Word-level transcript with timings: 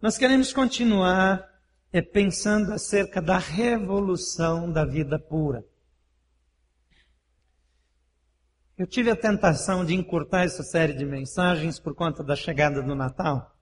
Nós 0.00 0.18
queremos 0.18 0.52
continuar 0.52 1.48
é, 1.90 2.02
pensando 2.02 2.74
acerca 2.74 3.22
da 3.22 3.38
revolução 3.38 4.70
da 4.70 4.84
vida 4.84 5.18
pura. 5.18 5.64
Eu 8.76 8.86
tive 8.86 9.10
a 9.10 9.16
tentação 9.16 9.86
de 9.86 9.94
encurtar 9.94 10.44
essa 10.44 10.62
série 10.62 10.92
de 10.92 11.06
mensagens 11.06 11.80
por 11.80 11.94
conta 11.94 12.22
da 12.22 12.36
chegada 12.36 12.82
do 12.82 12.94
Natal. 12.94 13.56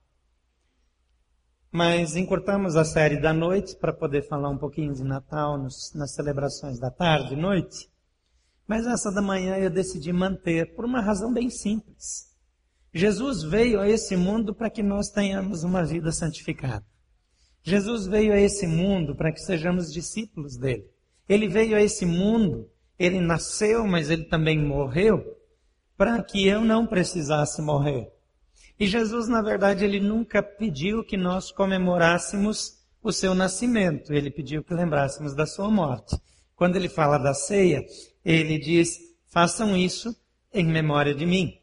Mas 1.71 2.17
encurtamos 2.17 2.75
a 2.75 2.83
série 2.83 3.21
da 3.21 3.33
noite 3.33 3.73
para 3.77 3.93
poder 3.93 4.27
falar 4.27 4.49
um 4.49 4.57
pouquinho 4.57 4.93
de 4.93 5.05
Natal 5.05 5.57
nos, 5.57 5.93
nas 5.95 6.13
celebrações 6.13 6.77
da 6.77 6.91
tarde 6.91 7.33
e 7.33 7.37
noite. 7.37 7.89
Mas 8.67 8.85
essa 8.85 9.09
da 9.09 9.21
manhã 9.21 9.55
eu 9.55 9.69
decidi 9.69 10.11
manter 10.11 10.75
por 10.75 10.83
uma 10.83 10.99
razão 10.99 11.33
bem 11.33 11.49
simples. 11.49 12.34
Jesus 12.95 13.43
veio 13.43 13.79
a 13.79 13.87
esse 13.87 14.15
mundo 14.15 14.55
para 14.55 14.71
que 14.71 14.81
nós 14.81 15.09
tenhamos 15.09 15.63
uma 15.63 15.83
vida 15.83 16.11
santificada. 16.11 16.85
Jesus 17.61 18.07
veio 18.07 18.33
a 18.33 18.39
esse 18.39 18.65
mundo 18.65 19.15
para 19.15 19.31
que 19.31 19.39
sejamos 19.39 19.93
discípulos 19.93 20.57
dele. 20.57 20.89
Ele 21.29 21.47
veio 21.47 21.75
a 21.75 21.81
esse 21.81 22.05
mundo 22.05 22.67
ele 22.97 23.19
nasceu, 23.19 23.85
mas 23.85 24.09
ele 24.09 24.23
também 24.23 24.57
morreu 24.57 25.23
para 25.97 26.21
que 26.23 26.45
eu 26.47 26.61
não 26.61 26.85
precisasse 26.85 27.61
morrer. 27.61 28.09
E 28.79 28.87
Jesus, 28.87 29.27
na 29.27 29.41
verdade, 29.41 29.85
ele 29.85 29.99
nunca 29.99 30.41
pediu 30.43 31.03
que 31.03 31.15
nós 31.15 31.51
comemorássemos 31.51 32.83
o 33.01 33.11
seu 33.11 33.35
nascimento, 33.35 34.13
ele 34.13 34.31
pediu 34.31 34.63
que 34.63 34.73
lembrássemos 34.73 35.35
da 35.35 35.45
sua 35.45 35.69
morte. 35.69 36.17
Quando 36.55 36.75
ele 36.75 36.89
fala 36.89 37.17
da 37.17 37.33
ceia, 37.33 37.85
ele 38.23 38.57
diz: 38.57 38.97
façam 39.27 39.77
isso 39.77 40.15
em 40.53 40.65
memória 40.65 41.13
de 41.13 41.25
mim. 41.25 41.53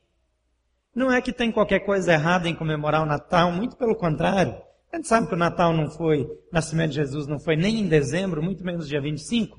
Não 0.95 1.11
é 1.11 1.23
que 1.23 1.33
tem 1.33 1.51
qualquer 1.51 1.81
coisa 1.81 2.13
errada 2.13 2.49
em 2.49 2.55
comemorar 2.55 3.03
o 3.03 3.07
Natal, 3.07 3.51
muito 3.51 3.77
pelo 3.77 3.97
contrário. 3.97 4.61
A 4.93 4.97
gente 4.97 5.09
sabe 5.09 5.27
que 5.27 5.35
o 5.35 5.39
Natal 5.39 5.73
não 5.73 5.91
foi, 5.91 6.23
o 6.23 6.39
nascimento 6.53 6.91
de 6.91 6.97
Jesus 6.97 7.27
não 7.27 7.41
foi 7.41 7.57
nem 7.57 7.81
em 7.81 7.89
dezembro, 7.89 8.43
muito 8.43 8.62
menos 8.62 8.87
dia 8.87 9.01
25. 9.01 9.59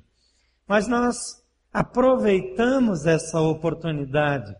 Mas 0.67 0.88
nós 0.88 1.44
aproveitamos 1.73 3.08
essa 3.08 3.42
oportunidade 3.42 4.56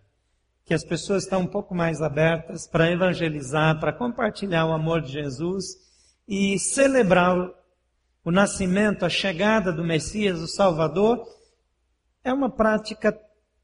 que 0.66 0.74
as 0.74 0.84
pessoas 0.84 1.24
estão 1.24 1.42
um 1.42 1.48
pouco 1.48 1.76
mais 1.76 2.02
abertas 2.02 2.68
para 2.68 2.90
evangelizar, 2.90 3.80
para 3.80 3.94
compartilhar 3.94 4.66
o 4.66 4.74
amor 4.74 5.02
de 5.02 5.12
Jesus 5.12 5.76
e 6.28 6.58
celebrar 6.58 7.38
o 8.26 8.32
nascimento, 8.32 9.06
a 9.06 9.10
chegada 9.10 9.72
do 9.72 9.84
Messias, 9.84 10.40
o 10.40 10.48
Salvador, 10.48 11.24
é 12.24 12.34
uma 12.34 12.50
prática 12.50 13.16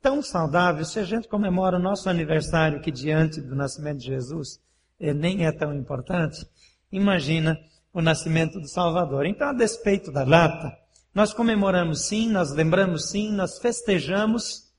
tão 0.01 0.21
saudável. 0.21 0.85
Se 0.85 0.99
a 0.99 1.03
gente 1.03 1.27
comemora 1.27 1.77
o 1.77 1.81
nosso 1.81 2.09
aniversário, 2.09 2.81
que 2.81 2.91
diante 2.91 3.41
do 3.41 3.55
nascimento 3.55 3.99
de 3.99 4.07
Jesus 4.07 4.59
eh, 4.99 5.13
nem 5.13 5.45
é 5.45 5.51
tão 5.51 5.73
importante, 5.73 6.45
imagina 6.91 7.59
o 7.93 8.01
nascimento 8.01 8.59
do 8.59 8.67
Salvador. 8.67 9.25
Então, 9.25 9.49
a 9.49 9.53
despeito 9.53 10.11
da 10.11 10.23
data, 10.23 10.75
nós 11.13 11.33
comemoramos 11.33 12.07
sim, 12.07 12.29
nós 12.29 12.51
lembramos 12.51 13.09
sim, 13.09 13.31
nós 13.31 13.59
festejamos, 13.59 14.69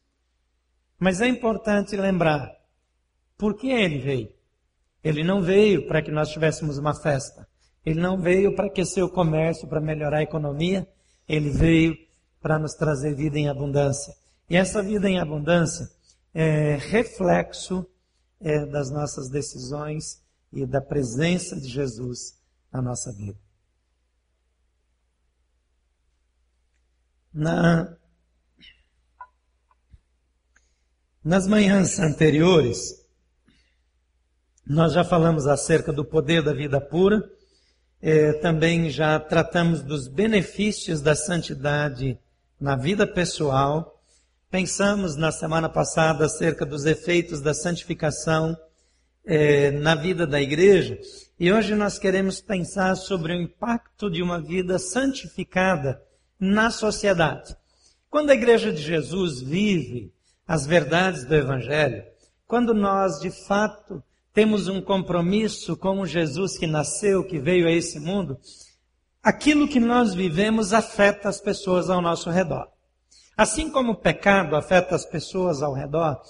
mas 0.99 1.21
é 1.21 1.27
importante 1.27 1.97
lembrar 1.97 2.51
por 3.37 3.57
que 3.57 3.69
ele 3.71 3.99
veio. 3.99 4.29
Ele 5.03 5.25
não 5.25 5.41
veio 5.41 5.87
para 5.87 6.03
que 6.03 6.11
nós 6.11 6.31
tivéssemos 6.31 6.77
uma 6.77 6.95
festa. 6.95 7.49
Ele 7.85 7.99
não 7.99 8.21
veio 8.21 8.55
para 8.55 8.67
aquecer 8.67 9.03
o 9.03 9.09
comércio, 9.09 9.67
para 9.67 9.81
melhorar 9.81 10.19
a 10.19 10.23
economia. 10.23 10.87
Ele 11.27 11.49
veio 11.49 11.97
para 12.41 12.59
nos 12.59 12.75
trazer 12.75 13.15
vida 13.15 13.39
em 13.39 13.49
abundância. 13.49 14.15
E 14.51 14.57
essa 14.57 14.83
vida 14.83 15.09
em 15.09 15.21
abundância 15.21 15.89
é 16.35 16.75
reflexo 16.75 17.87
é, 18.41 18.67
das 18.67 18.91
nossas 18.91 19.29
decisões 19.29 20.21
e 20.53 20.67
da 20.67 20.81
presença 20.81 21.55
de 21.55 21.69
Jesus 21.69 22.37
na 22.73 22.83
nossa 22.83 23.13
vida. 23.13 23.39
Na, 27.33 27.97
nas 31.23 31.47
manhãs 31.47 32.01
anteriores, 32.01 33.07
nós 34.67 34.93
já 34.93 35.05
falamos 35.05 35.47
acerca 35.47 35.93
do 35.93 36.05
poder 36.05 36.43
da 36.43 36.53
vida 36.53 36.81
pura, 36.81 37.23
é, 38.03 38.33
também 38.41 38.91
já 38.91 39.21
tratamos 39.21 39.81
dos 39.81 40.09
benefícios 40.09 41.01
da 41.01 41.15
santidade 41.15 42.19
na 42.61 42.75
vida 42.75 43.07
pessoal. 43.07 44.00
Pensamos 44.51 45.15
na 45.15 45.31
semana 45.31 45.69
passada 45.69 46.25
acerca 46.25 46.67
dos 46.67 46.85
efeitos 46.85 47.41
da 47.41 47.55
santificação 47.55 48.59
é, 49.25 49.71
na 49.71 49.95
vida 49.95 50.27
da 50.27 50.43
igreja. 50.43 50.99
E 51.39 51.53
hoje 51.53 51.77
nós 51.77 52.01
queremos 52.01 52.41
pensar 52.41 52.97
sobre 52.97 53.33
o 53.33 53.41
impacto 53.41 54.11
de 54.11 54.21
uma 54.21 54.41
vida 54.41 54.77
santificada 54.77 56.03
na 56.39 56.69
sociedade. 56.69 57.57
Quando 58.11 58.31
a 58.31 58.35
igreja 58.35 58.73
de 58.73 58.83
Jesus 58.83 59.41
vive 59.41 60.13
as 60.49 60.67
verdades 60.67 61.25
do 61.25 61.37
Evangelho, 61.37 62.03
quando 62.45 62.75
nós 62.75 63.21
de 63.21 63.31
fato 63.31 64.03
temos 64.35 64.67
um 64.67 64.83
compromisso 64.83 65.77
com 65.77 66.01
o 66.01 66.07
Jesus 66.07 66.59
que 66.59 66.67
nasceu, 66.67 67.23
que 67.23 67.39
veio 67.39 67.69
a 67.69 67.73
esse 67.73 68.01
mundo, 68.01 68.37
aquilo 69.23 69.69
que 69.69 69.79
nós 69.79 70.13
vivemos 70.13 70.73
afeta 70.73 71.29
as 71.29 71.41
pessoas 71.41 71.89
ao 71.89 72.03
nosso 72.03 72.31
redor. 72.31 72.67
Assim 73.37 73.71
como 73.71 73.93
o 73.93 73.97
pecado 73.97 74.55
afeta 74.55 74.95
as 74.95 75.05
pessoas 75.05 75.63
ao 75.63 75.73
redor, 75.73 76.21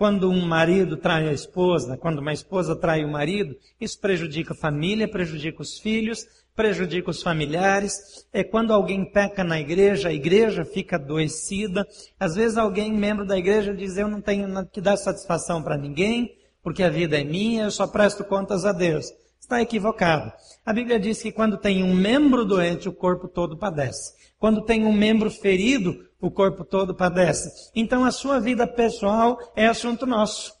quando 0.00 0.30
um 0.30 0.46
marido 0.46 0.96
trai 0.96 1.28
a 1.28 1.32
esposa, 1.32 1.96
quando 1.96 2.20
uma 2.20 2.32
esposa 2.32 2.74
trai 2.74 3.04
o 3.04 3.12
marido, 3.12 3.54
isso 3.78 4.00
prejudica 4.00 4.54
a 4.54 4.56
família, 4.56 5.06
prejudica 5.06 5.60
os 5.60 5.78
filhos, 5.78 6.26
prejudica 6.56 7.10
os 7.10 7.22
familiares. 7.22 8.26
É 8.32 8.42
quando 8.42 8.72
alguém 8.72 9.04
peca 9.04 9.44
na 9.44 9.60
igreja, 9.60 10.08
a 10.08 10.12
igreja 10.12 10.64
fica 10.64 10.96
adoecida. 10.96 11.86
Às 12.18 12.34
vezes 12.34 12.56
alguém, 12.56 12.92
membro 12.92 13.26
da 13.26 13.36
igreja, 13.36 13.74
diz: 13.74 13.96
Eu 13.98 14.08
não 14.08 14.22
tenho 14.22 14.66
que 14.66 14.80
dar 14.80 14.96
satisfação 14.96 15.62
para 15.62 15.76
ninguém, 15.76 16.34
porque 16.62 16.82
a 16.82 16.88
vida 16.88 17.20
é 17.20 17.24
minha, 17.24 17.64
eu 17.64 17.70
só 17.70 17.86
presto 17.86 18.24
contas 18.24 18.64
a 18.64 18.72
Deus. 18.72 19.12
Está 19.38 19.60
equivocado. 19.60 20.32
A 20.64 20.72
Bíblia 20.72 21.00
diz 21.00 21.20
que 21.20 21.32
quando 21.32 21.56
tem 21.56 21.82
um 21.82 21.94
membro 21.94 22.44
doente, 22.44 22.88
o 22.88 22.92
corpo 22.92 23.26
todo 23.26 23.58
padece. 23.58 24.14
Quando 24.38 24.64
tem 24.64 24.84
um 24.86 24.92
membro 24.92 25.30
ferido, 25.30 26.08
o 26.20 26.30
corpo 26.30 26.64
todo 26.64 26.94
padece. 26.94 27.70
Então 27.74 28.04
a 28.04 28.10
sua 28.10 28.38
vida 28.38 28.66
pessoal 28.66 29.38
é 29.56 29.66
assunto 29.66 30.06
nosso. 30.06 30.52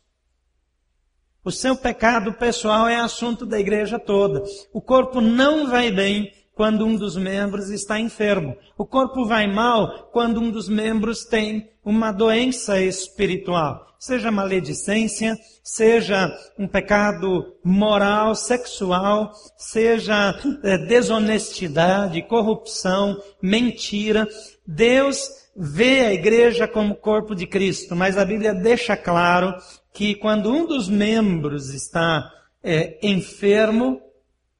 O 1.44 1.50
seu 1.50 1.74
pecado 1.74 2.34
pessoal 2.34 2.86
é 2.86 2.96
assunto 2.96 3.46
da 3.46 3.58
igreja 3.58 3.98
toda. 3.98 4.42
O 4.72 4.80
corpo 4.80 5.20
não 5.20 5.70
vai 5.70 5.90
bem 5.90 6.30
quando 6.54 6.84
um 6.84 6.94
dos 6.94 7.16
membros 7.16 7.70
está 7.70 7.98
enfermo. 7.98 8.54
O 8.76 8.84
corpo 8.84 9.24
vai 9.24 9.46
mal 9.46 10.10
quando 10.12 10.40
um 10.40 10.50
dos 10.50 10.68
membros 10.68 11.24
tem 11.24 11.70
uma 11.82 12.12
doença 12.12 12.78
espiritual. 12.78 13.86
Seja 13.98 14.30
maledicência, 14.30 15.34
seja 15.62 16.30
um 16.58 16.68
pecado 16.68 17.54
moral, 17.64 18.34
sexual, 18.34 19.32
seja 19.56 20.38
é, 20.62 20.78
desonestidade, 20.78 22.22
corrupção, 22.22 23.18
mentira. 23.42 24.28
Deus 24.72 25.28
vê 25.56 26.06
a 26.06 26.14
igreja 26.14 26.68
como 26.68 26.94
corpo 26.94 27.34
de 27.34 27.44
Cristo, 27.44 27.96
mas 27.96 28.16
a 28.16 28.24
Bíblia 28.24 28.54
deixa 28.54 28.96
claro 28.96 29.52
que 29.92 30.14
quando 30.14 30.52
um 30.52 30.64
dos 30.64 30.88
membros 30.88 31.74
está 31.74 32.32
é, 32.62 32.98
enfermo, 33.02 34.00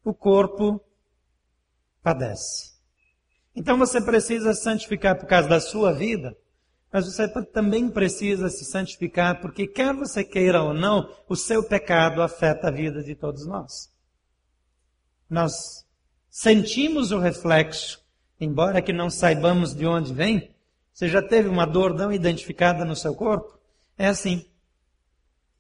o 0.05 0.13
corpo 0.13 0.81
padece. 2.03 2.73
Então 3.55 3.79
você 3.79 4.01
precisa 4.01 4.53
santificar 4.53 5.17
por 5.17 5.27
causa 5.27 5.49
da 5.49 5.61
sua 5.61 5.93
vida, 5.93 6.37
mas 6.93 7.07
você 7.07 7.29
também 7.45 7.89
precisa 7.89 8.49
se 8.49 8.65
santificar 8.65 9.41
porque, 9.41 9.69
quer 9.69 9.95
você 9.95 10.25
queira 10.25 10.61
ou 10.61 10.75
não, 10.75 11.09
o 11.29 11.37
seu 11.37 11.63
pecado 11.63 12.21
afeta 12.21 12.67
a 12.67 12.73
vida 12.73 13.01
de 13.01 13.15
todos 13.15 13.47
nós. 13.47 13.89
Nós 15.29 15.87
sentimos 16.29 17.13
o 17.13 17.21
reflexo, 17.21 18.00
embora 18.41 18.81
que 18.81 18.93
não 18.93 19.11
saibamos 19.11 19.75
de 19.75 19.87
onde 19.87 20.15
vem. 20.15 20.51
Você 20.93 21.09
já 21.09 21.23
teve 21.23 21.49
uma 21.49 21.67
dor 21.67 21.95
não 21.95 22.11
identificada 22.11 22.85
no 22.85 22.97
seu 22.97 23.15
corpo? 23.15 23.59
É 23.97 24.07
assim. 24.07 24.47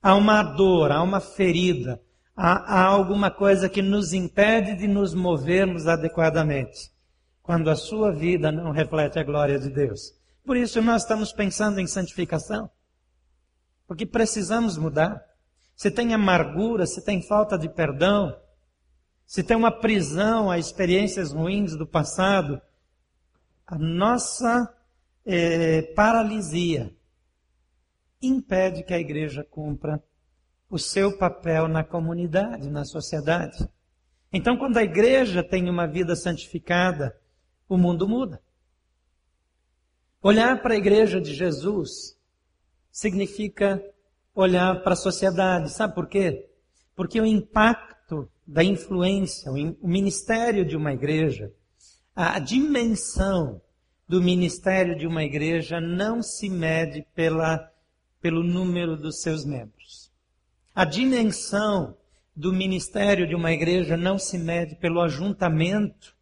Há 0.03 0.15
uma 0.15 0.43
dor, 0.43 0.91
há 0.91 1.03
uma 1.03 1.21
ferida, 1.21 2.01
há, 2.35 2.81
há 2.81 2.85
alguma 2.85 3.31
coisa 3.31 3.69
que 3.69 3.83
nos 3.83 4.15
impede 4.15 4.75
de 4.75 4.89
nos 4.89 5.15
movermos 5.15 5.87
adequadamente. 5.87 6.91
Quando 7.43 7.69
a 7.69 7.77
sua 7.77 8.11
vida 8.11 8.51
não 8.51 8.71
reflete 8.71 9.19
a 9.19 9.23
glória 9.23 9.59
de 9.59 9.69
Deus. 9.69 10.15
Por 10.45 10.57
isso 10.57 10.81
nós 10.81 11.03
estamos 11.03 11.33
pensando 11.33 11.81
em 11.81 11.87
santificação. 11.87 12.71
Porque 13.87 14.07
precisamos 14.07 14.79
mudar. 14.79 15.23
Se 15.77 15.91
tem 15.91 16.15
amargura, 16.15 16.87
se 16.87 17.05
tem 17.05 17.21
falta 17.23 17.59
de 17.59 17.69
perdão, 17.69 18.35
se 19.27 19.43
tem 19.43 19.57
uma 19.57 19.71
prisão 19.71 20.51
a 20.51 20.59
experiências 20.59 21.33
ruins 21.33 21.77
do 21.77 21.87
passado, 21.87 22.61
a 23.71 23.79
nossa 23.79 24.69
eh, 25.25 25.83
paralisia 25.95 26.93
impede 28.21 28.83
que 28.83 28.93
a 28.93 28.99
igreja 28.99 29.45
cumpra 29.45 30.03
o 30.69 30.77
seu 30.77 31.17
papel 31.17 31.69
na 31.69 31.85
comunidade, 31.85 32.69
na 32.69 32.85
sociedade. 32.85 33.69
Então, 34.33 34.57
quando 34.57 34.77
a 34.77 34.83
igreja 34.83 35.45
tem 35.45 35.71
uma 35.71 35.87
vida 35.87 36.17
santificada, 36.17 37.17
o 37.69 37.79
mundo 37.79 38.09
muda. 38.09 38.43
Olhar 40.21 40.61
para 40.61 40.75
a 40.75 40.77
igreja 40.77 41.21
de 41.21 41.33
Jesus 41.33 42.19
significa 42.91 43.81
olhar 44.35 44.83
para 44.83 44.95
a 44.95 44.97
sociedade. 44.97 45.71
Sabe 45.71 45.95
por 45.95 46.09
quê? 46.09 46.51
Porque 46.97 47.21
o 47.21 47.27
impacto 47.27 48.29
da 48.45 48.65
influência, 48.65 49.53
o 49.53 49.89
ministério 49.89 50.65
de 50.65 50.77
uma 50.77 50.93
igreja, 50.93 51.53
a 52.29 52.39
dimensão 52.39 53.63
do 54.07 54.21
ministério 54.21 54.95
de 54.95 55.07
uma 55.07 55.25
igreja 55.25 55.81
não 55.81 56.23
se 56.23 56.51
mede 56.51 57.07
pela, 57.15 57.73
pelo 58.21 58.43
número 58.43 58.95
dos 58.95 59.23
seus 59.23 59.43
membros. 59.43 60.13
A 60.75 60.85
dimensão 60.85 61.97
do 62.37 62.53
ministério 62.53 63.27
de 63.27 63.35
uma 63.35 63.53
igreja 63.53 63.97
não 63.97 64.19
se 64.19 64.37
mede 64.37 64.75
pelo 64.77 65.01
ajuntamento 65.01 66.15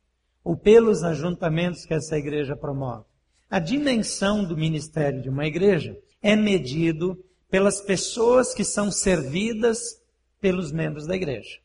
ou 0.44 0.56
pelos 0.56 1.02
ajuntamentos 1.02 1.84
que 1.84 1.94
essa 1.94 2.16
igreja 2.16 2.54
promove. 2.54 3.04
A 3.50 3.58
dimensão 3.58 4.44
do 4.44 4.56
ministério 4.56 5.20
de 5.20 5.28
uma 5.28 5.46
igreja 5.46 5.98
é 6.22 6.36
medido 6.36 7.18
pelas 7.50 7.80
pessoas 7.80 8.54
que 8.54 8.62
são 8.62 8.92
servidas 8.92 10.00
pelos 10.40 10.70
membros 10.70 11.08
da 11.08 11.16
igreja. 11.16 11.58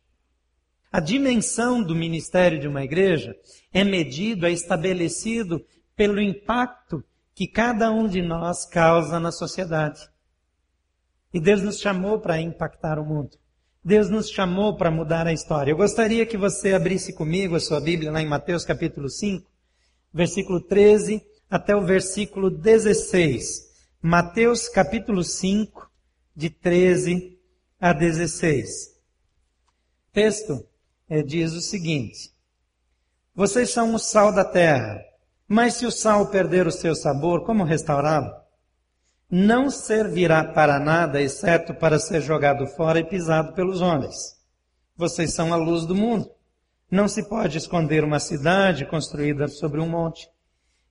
A 0.94 1.00
dimensão 1.00 1.82
do 1.82 1.96
ministério 1.96 2.60
de 2.60 2.68
uma 2.68 2.84
igreja 2.84 3.36
é 3.74 3.84
medido, 3.84 4.46
é 4.46 4.52
estabelecido 4.52 5.66
pelo 5.96 6.22
impacto 6.22 7.04
que 7.34 7.48
cada 7.48 7.90
um 7.90 8.08
de 8.08 8.22
nós 8.22 8.64
causa 8.64 9.20
na 9.20 9.32
sociedade. 9.32 10.08
E 11.34 11.40
Deus 11.40 11.64
nos 11.64 11.80
chamou 11.80 12.20
para 12.20 12.40
impactar 12.40 13.00
o 13.00 13.04
mundo. 13.06 13.32
Deus 13.84 14.08
nos 14.08 14.30
chamou 14.30 14.78
para 14.78 14.92
mudar 14.92 15.26
a 15.26 15.34
história. 15.34 15.72
Eu 15.72 15.78
gostaria 15.78 16.28
que 16.28 16.38
você 16.38 16.76
abrisse 16.76 17.12
comigo 17.12 17.56
a 17.56 17.60
sua 17.60 17.82
Bíblia 17.82 18.12
lá 18.12 18.22
em 18.22 18.28
Mateus 18.28 18.64
capítulo 18.64 19.10
5, 19.10 19.50
versículo 20.14 20.62
13 20.62 21.26
até 21.50 21.76
o 21.76 21.82
versículo 21.82 22.52
16. 22.52 23.68
Mateus 24.00 24.70
capítulo 24.70 25.24
5, 25.24 25.90
de 26.36 26.52
13 26.52 27.36
a 27.82 27.94
16. 27.94 28.94
O 30.10 30.14
texto 30.14 30.64
diz 31.22 31.54
o 31.54 31.62
seguinte: 31.62 32.32
Vocês 33.36 33.70
são 33.70 33.94
o 33.94 34.00
sal 34.00 34.32
da 34.32 34.46
terra, 34.46 35.04
mas 35.48 35.76
se 35.76 35.86
o 35.86 35.92
sal 35.92 36.28
perder 36.28 36.66
o 36.66 36.72
seu 36.72 36.96
sabor, 36.96 37.44
como 37.46 37.64
restaurá-lo? 37.64 38.44
não 39.36 39.68
servirá 39.72 40.44
para 40.44 40.80
nada, 40.80 41.20
exceto 41.20 41.74
para 41.74 41.98
ser 41.98 42.22
jogado 42.22 42.68
fora 42.68 43.00
e 43.00 43.04
pisado 43.04 43.54
pelos 43.54 43.82
homens. 43.82 44.40
Vocês 44.96 45.34
são 45.34 45.52
a 45.52 45.56
luz 45.56 45.88
do 45.88 45.96
mundo. 45.96 46.30
Não 46.90 47.08
se 47.08 47.28
pode 47.28 47.58
esconder 47.58 48.04
uma 48.04 48.20
cidade 48.20 48.86
construída 48.86 49.48
sobre 49.48 49.82
um 49.82 49.90
monte. 49.90 50.30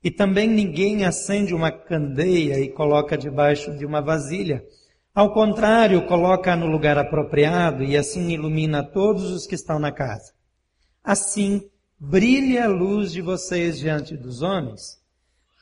E 0.03 0.11
também 0.11 0.49
ninguém 0.49 1.05
acende 1.05 1.55
uma 1.55 1.71
candeia 1.71 2.59
e 2.59 2.69
coloca 2.69 3.17
debaixo 3.17 3.77
de 3.79 3.87
uma 3.87 4.01
vasilha. 4.01 4.65
Ao 5.15 5.31
contrário, 5.35 6.07
coloca 6.07 6.57
no 6.57 6.67
lugar 6.67 6.97
apropriado 6.97 7.85
e 7.85 7.99
assim 7.99 8.31
ilumina 8.31 8.83
todos 8.83 9.31
os 9.31 9.47
que 9.47 9.55
estão 9.55 9.79
na 9.79 9.93
casa. 9.93 10.33
Assim, 11.05 11.69
brilhe 11.99 12.57
a 12.59 12.67
luz 12.67 13.13
de 13.13 13.21
vocês 13.21 13.79
diante 13.79 14.17
dos 14.17 14.41
homens, 14.41 14.99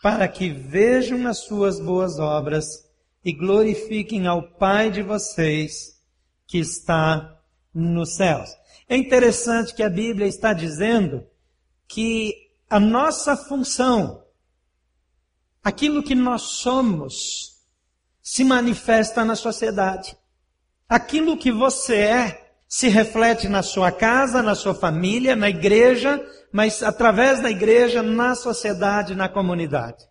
para 0.01 0.29
que 0.29 0.51
vejam 0.51 1.27
as 1.27 1.39
suas 1.39 1.81
boas 1.81 2.21
obras 2.21 2.89
e 3.25 3.33
glorifiquem 3.33 4.29
ao 4.29 4.43
Pai 4.53 4.89
de 4.89 5.03
vocês 5.03 6.01
que 6.47 6.59
está 6.59 7.37
nos 7.75 8.15
céus. 8.15 8.51
É 8.89 8.97
interessante 8.97 9.75
que 9.75 9.83
a 9.83 9.91
Bíblia 9.91 10.29
está 10.29 10.53
dizendo 10.53 11.27
que 11.89 12.35
a 12.69 12.79
nossa 12.79 13.37
função, 13.37 14.23
aquilo 15.63 16.05
que 16.05 16.15
nós 16.15 16.43
somos, 16.43 17.60
se 18.23 18.45
manifesta 18.45 19.25
na 19.25 19.35
sociedade. 19.35 20.17
Aquilo 20.89 21.37
que 21.37 21.51
você 21.51 21.97
é 21.97 22.51
se 22.69 22.89
reflete 22.89 23.49
na 23.49 23.63
sua 23.63 23.91
casa, 23.91 24.43
na 24.43 24.55
sua 24.55 24.75
família, 24.75 25.35
na 25.35 25.49
igreja, 25.49 26.25
mas 26.53 26.83
através 26.83 27.41
da 27.41 27.51
igreja, 27.51 28.03
na 28.03 28.35
sociedade, 28.35 29.15
na 29.15 29.29
comunidade. 29.29 30.05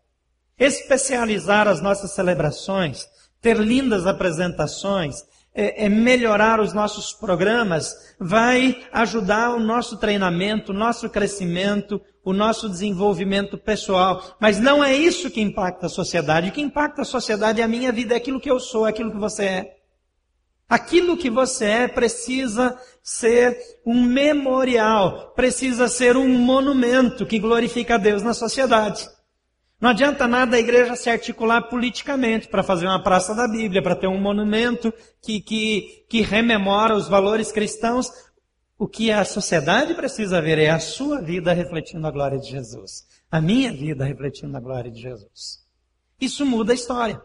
Especializar 0.57 1.67
as 1.67 1.81
nossas 1.81 2.11
celebrações, 2.11 3.07
ter 3.41 3.57
lindas 3.57 4.06
apresentações, 4.06 5.23
é, 5.53 5.85
é 5.85 5.89
melhorar 5.89 6.59
os 6.59 6.73
nossos 6.73 7.13
programas, 7.13 7.95
vai 8.19 8.85
ajudar 8.91 9.51
o 9.51 9.59
nosso 9.59 9.97
treinamento, 9.97 10.71
o 10.71 10.75
nosso 10.75 11.09
crescimento, 11.09 12.01
o 12.24 12.33
nosso 12.33 12.69
desenvolvimento 12.69 13.57
pessoal. 13.57 14.36
Mas 14.39 14.60
não 14.60 14.83
é 14.83 14.95
isso 14.95 15.30
que 15.30 15.42
impacta 15.42 15.86
a 15.86 15.89
sociedade. 15.89 16.50
O 16.50 16.51
que 16.51 16.62
impacta 16.62 17.01
a 17.01 17.06
sociedade 17.06 17.62
é 17.62 17.63
a 17.63 17.68
minha 17.68 17.92
vida, 17.92 18.13
é 18.13 18.18
aquilo 18.18 18.39
que 18.39 18.50
eu 18.50 18.60
sou, 18.60 18.86
é 18.86 18.89
aquilo 18.89 19.12
que 19.12 19.18
você 19.18 19.44
é. 19.45 19.75
Aquilo 20.69 21.18
que 21.18 21.31
você 21.31 21.66
é 21.66 21.88
precisa 21.88 22.77
ser 23.01 23.57
um 23.83 24.04
memorial, 24.04 25.33
precisa 25.36 25.88
ser 25.88 26.16
um 26.16 26.30
monumento 26.30 27.25
que 27.25 27.39
glorifica 27.39 27.95
a 27.95 27.98
Deus 27.98 28.21
na 28.21 28.36
sociedade. 28.36 29.10
Não 29.81 29.89
adianta 29.89 30.27
nada 30.27 30.57
a 30.57 30.60
igreja 30.60 30.95
se 30.95 31.10
articular 31.10 31.62
politicamente 31.63 32.50
para 32.50 32.62
fazer 32.62 32.86
uma 32.86 33.01
praça 33.01 33.33
da 33.33 33.48
Bíblia, 33.48 33.81
para 33.81 33.95
ter 33.95 34.07
um 34.07 34.19
monumento 34.19 34.94
que, 35.24 35.39
que, 35.39 36.06
que 36.10 36.21
rememora 36.21 36.95
os 36.95 37.07
valores 37.07 37.51
cristãos. 37.51 38.12
O 38.79 38.87
que 38.87 39.11
a 39.11 39.25
sociedade 39.25 39.93
precisa 39.93 40.41
ver 40.41 40.57
é 40.57 40.69
a 40.69 40.79
sua 40.79 41.21
vida 41.21 41.51
refletindo 41.51 42.07
a 42.07 42.11
glória 42.11 42.39
de 42.39 42.49
Jesus. 42.49 43.05
A 43.29 43.41
minha 43.41 43.73
vida 43.73 44.05
refletindo 44.05 44.55
a 44.55 44.59
glória 44.61 44.89
de 44.89 45.01
Jesus. 45.01 45.59
Isso 46.19 46.45
muda 46.45 46.71
a 46.71 46.75
história. 46.75 47.21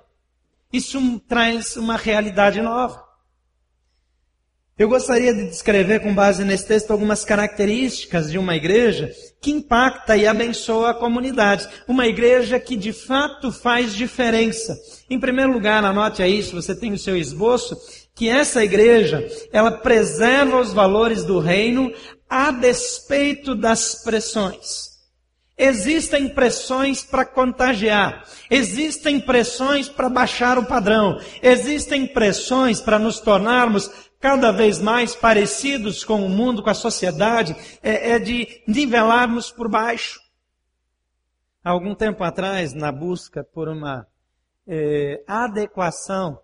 Isso 0.72 1.20
traz 1.28 1.76
uma 1.76 1.96
realidade 1.96 2.60
nova. 2.60 3.04
Eu 4.76 4.88
gostaria 4.88 5.32
de 5.32 5.46
descrever 5.46 6.00
com 6.00 6.12
base 6.12 6.44
nesse 6.44 6.66
texto 6.66 6.90
algumas 6.90 7.24
características 7.24 8.32
de 8.32 8.36
uma 8.36 8.56
igreja 8.56 9.14
que 9.40 9.52
impacta 9.52 10.16
e 10.16 10.26
abençoa 10.26 10.90
a 10.90 10.94
comunidade. 10.94 11.68
Uma 11.86 12.08
igreja 12.08 12.58
que 12.58 12.76
de 12.76 12.92
fato 12.92 13.52
faz 13.52 13.94
diferença. 13.94 14.76
Em 15.08 15.20
primeiro 15.20 15.52
lugar, 15.52 15.84
anote 15.84 16.20
aí, 16.20 16.42
se 16.42 16.52
você 16.52 16.74
tem 16.74 16.92
o 16.92 16.98
seu 16.98 17.16
esboço, 17.16 17.76
que 18.14 18.28
essa 18.28 18.62
igreja, 18.62 19.26
ela 19.52 19.72
preserva 19.72 20.60
os 20.60 20.72
valores 20.72 21.24
do 21.24 21.38
reino 21.38 21.92
a 22.28 22.50
despeito 22.50 23.54
das 23.54 24.02
pressões. 24.02 24.94
Existem 25.56 26.28
pressões 26.28 27.04
para 27.04 27.24
contagiar, 27.24 28.24
existem 28.50 29.20
pressões 29.20 29.88
para 29.88 30.08
baixar 30.08 30.58
o 30.58 30.66
padrão, 30.66 31.20
existem 31.40 32.06
pressões 32.06 32.80
para 32.80 32.98
nos 32.98 33.20
tornarmos 33.20 33.88
cada 34.18 34.50
vez 34.50 34.80
mais 34.80 35.14
parecidos 35.14 36.02
com 36.02 36.24
o 36.24 36.28
mundo, 36.28 36.62
com 36.62 36.70
a 36.70 36.74
sociedade, 36.74 37.54
é, 37.82 38.12
é 38.12 38.18
de 38.18 38.62
nivelarmos 38.66 39.52
por 39.52 39.68
baixo. 39.68 40.18
Há 41.62 41.70
algum 41.70 41.94
tempo 41.94 42.24
atrás, 42.24 42.72
na 42.74 42.90
busca 42.90 43.44
por 43.44 43.68
uma 43.68 44.06
é, 44.66 45.22
adequação, 45.26 46.40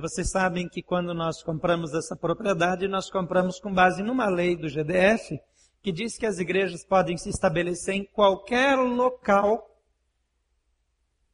vocês 0.00 0.30
sabem 0.30 0.68
que 0.68 0.82
quando 0.82 1.14
nós 1.14 1.42
compramos 1.42 1.94
essa 1.94 2.14
propriedade, 2.14 2.86
nós 2.88 3.10
compramos 3.10 3.58
com 3.58 3.72
base 3.72 4.02
numa 4.02 4.28
lei 4.28 4.56
do 4.56 4.68
GDF, 4.68 5.40
que 5.82 5.90
diz 5.90 6.16
que 6.16 6.26
as 6.26 6.38
igrejas 6.38 6.84
podem 6.84 7.16
se 7.16 7.30
estabelecer 7.30 7.94
em 7.94 8.04
qualquer 8.04 8.76
local 8.76 9.68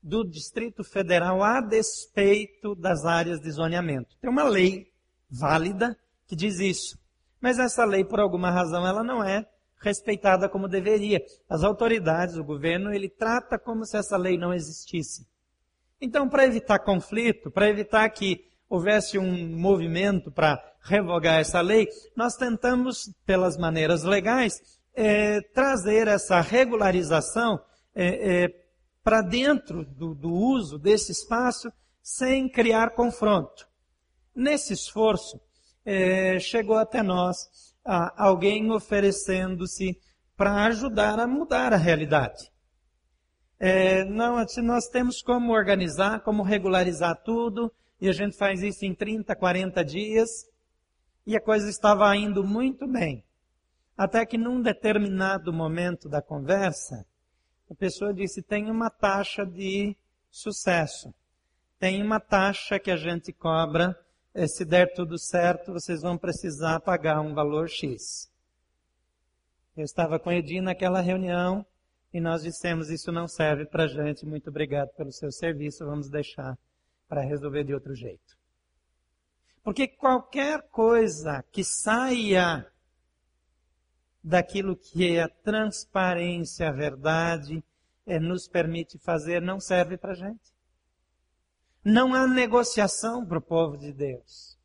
do 0.02 0.24
Distrito 0.24 0.84
Federal 0.84 1.42
a 1.42 1.60
despeito 1.60 2.74
das 2.74 3.04
áreas 3.04 3.40
de 3.40 3.50
zoneamento. 3.50 4.16
Tem 4.20 4.30
uma 4.30 4.44
lei 4.44 4.90
válida 5.28 5.98
que 6.26 6.36
diz 6.36 6.60
isso. 6.60 6.98
Mas 7.40 7.58
essa 7.58 7.84
lei, 7.84 8.04
por 8.04 8.20
alguma 8.20 8.50
razão, 8.50 8.86
ela 8.86 9.02
não 9.02 9.22
é 9.22 9.46
respeitada 9.80 10.48
como 10.48 10.68
deveria. 10.68 11.20
As 11.48 11.62
autoridades, 11.62 12.36
o 12.36 12.44
governo, 12.44 12.92
ele 12.92 13.08
trata 13.08 13.58
como 13.58 13.84
se 13.84 13.96
essa 13.96 14.16
lei 14.16 14.36
não 14.38 14.52
existisse. 14.52 15.26
Então, 16.00 16.28
para 16.28 16.46
evitar 16.46 16.78
conflito, 16.78 17.50
para 17.50 17.68
evitar 17.68 18.08
que 18.10 18.44
houvesse 18.68 19.18
um 19.18 19.56
movimento 19.56 20.30
para 20.30 20.62
revogar 20.82 21.40
essa 21.40 21.60
lei, 21.60 21.88
nós 22.14 22.36
tentamos, 22.36 23.12
pelas 23.26 23.56
maneiras 23.56 24.04
legais, 24.04 24.60
é, 24.94 25.40
trazer 25.40 26.06
essa 26.06 26.40
regularização 26.40 27.60
é, 27.94 28.44
é, 28.44 28.48
para 29.02 29.22
dentro 29.22 29.84
do, 29.84 30.14
do 30.14 30.32
uso 30.32 30.78
desse 30.78 31.12
espaço 31.12 31.72
sem 32.02 32.48
criar 32.48 32.90
confronto. 32.90 33.66
Nesse 34.34 34.72
esforço, 34.72 35.40
é, 35.84 36.38
chegou 36.38 36.76
até 36.76 37.02
nós 37.02 37.36
alguém 37.84 38.70
oferecendo-se 38.70 39.98
para 40.36 40.66
ajudar 40.66 41.18
a 41.18 41.26
mudar 41.26 41.72
a 41.72 41.76
realidade. 41.76 42.50
É, 43.60 44.04
não, 44.04 44.36
nós 44.62 44.86
temos 44.86 45.20
como 45.20 45.52
organizar, 45.52 46.20
como 46.20 46.42
regularizar 46.42 47.20
tudo, 47.24 47.72
e 48.00 48.08
a 48.08 48.12
gente 48.12 48.36
faz 48.36 48.62
isso 48.62 48.84
em 48.84 48.94
30, 48.94 49.34
40 49.34 49.84
dias, 49.84 50.28
e 51.26 51.36
a 51.36 51.40
coisa 51.40 51.68
estava 51.68 52.14
indo 52.16 52.44
muito 52.44 52.86
bem. 52.86 53.24
Até 53.96 54.24
que 54.24 54.38
num 54.38 54.62
determinado 54.62 55.52
momento 55.52 56.08
da 56.08 56.22
conversa, 56.22 57.04
a 57.68 57.74
pessoa 57.74 58.14
disse: 58.14 58.42
tem 58.42 58.70
uma 58.70 58.88
taxa 58.88 59.44
de 59.44 59.96
sucesso, 60.30 61.12
tem 61.80 62.00
uma 62.00 62.20
taxa 62.20 62.78
que 62.78 62.92
a 62.92 62.96
gente 62.96 63.32
cobra, 63.32 63.98
eh, 64.32 64.46
se 64.46 64.64
der 64.64 64.94
tudo 64.94 65.18
certo, 65.18 65.72
vocês 65.72 66.00
vão 66.00 66.16
precisar 66.16 66.78
pagar 66.78 67.20
um 67.20 67.34
valor 67.34 67.68
X. 67.68 68.30
Eu 69.76 69.84
estava 69.84 70.18
com 70.18 70.30
Edi 70.30 70.60
naquela 70.60 71.00
reunião 71.00 71.66
e 72.12 72.20
nós 72.20 72.42
dissemos: 72.42 72.90
Isso 72.90 73.12
não 73.12 73.28
serve 73.28 73.66
para 73.66 73.86
gente, 73.86 74.26
muito 74.26 74.50
obrigado 74.50 74.88
pelo 74.90 75.12
seu 75.12 75.30
serviço, 75.30 75.84
vamos 75.84 76.08
deixar 76.08 76.58
para 77.08 77.22
resolver 77.22 77.64
de 77.64 77.74
outro 77.74 77.94
jeito. 77.94 78.36
Porque 79.62 79.86
qualquer 79.86 80.62
coisa 80.70 81.44
que 81.52 81.62
saia 81.62 82.66
daquilo 84.22 84.76
que 84.76 85.16
é 85.16 85.22
a 85.22 85.28
transparência, 85.28 86.68
a 86.68 86.72
verdade, 86.72 87.62
é, 88.06 88.18
nos 88.18 88.48
permite 88.48 88.98
fazer, 88.98 89.40
não 89.40 89.60
serve 89.60 89.96
para 89.96 90.14
gente. 90.14 90.52
Não 91.84 92.14
há 92.14 92.26
negociação 92.26 93.24
para 93.24 93.38
o 93.38 93.42
povo 93.42 93.76
de 93.76 93.92
Deus. 93.92 94.58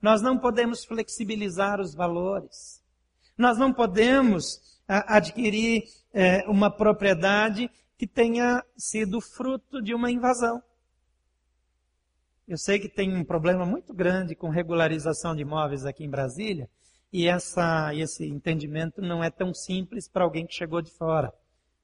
Nós 0.00 0.20
não 0.20 0.38
podemos 0.38 0.84
flexibilizar 0.84 1.80
os 1.80 1.94
valores. 1.94 2.82
Nós 3.36 3.58
não 3.58 3.72
podemos 3.72 4.80
adquirir 4.86 5.84
é, 6.16 6.48
uma 6.48 6.70
propriedade 6.70 7.70
que 7.98 8.06
tenha 8.06 8.64
sido 8.74 9.20
fruto 9.20 9.82
de 9.82 9.94
uma 9.94 10.10
invasão. 10.10 10.62
Eu 12.48 12.56
sei 12.56 12.78
que 12.78 12.88
tem 12.88 13.14
um 13.14 13.22
problema 13.22 13.66
muito 13.66 13.92
grande 13.92 14.34
com 14.34 14.48
regularização 14.48 15.36
de 15.36 15.42
imóveis 15.42 15.84
aqui 15.84 16.04
em 16.04 16.08
Brasília, 16.08 16.70
e 17.12 17.28
essa, 17.28 17.94
esse 17.94 18.26
entendimento 18.26 19.02
não 19.02 19.22
é 19.22 19.30
tão 19.30 19.52
simples 19.52 20.08
para 20.08 20.24
alguém 20.24 20.46
que 20.46 20.54
chegou 20.54 20.80
de 20.80 20.90
fora. 20.90 21.30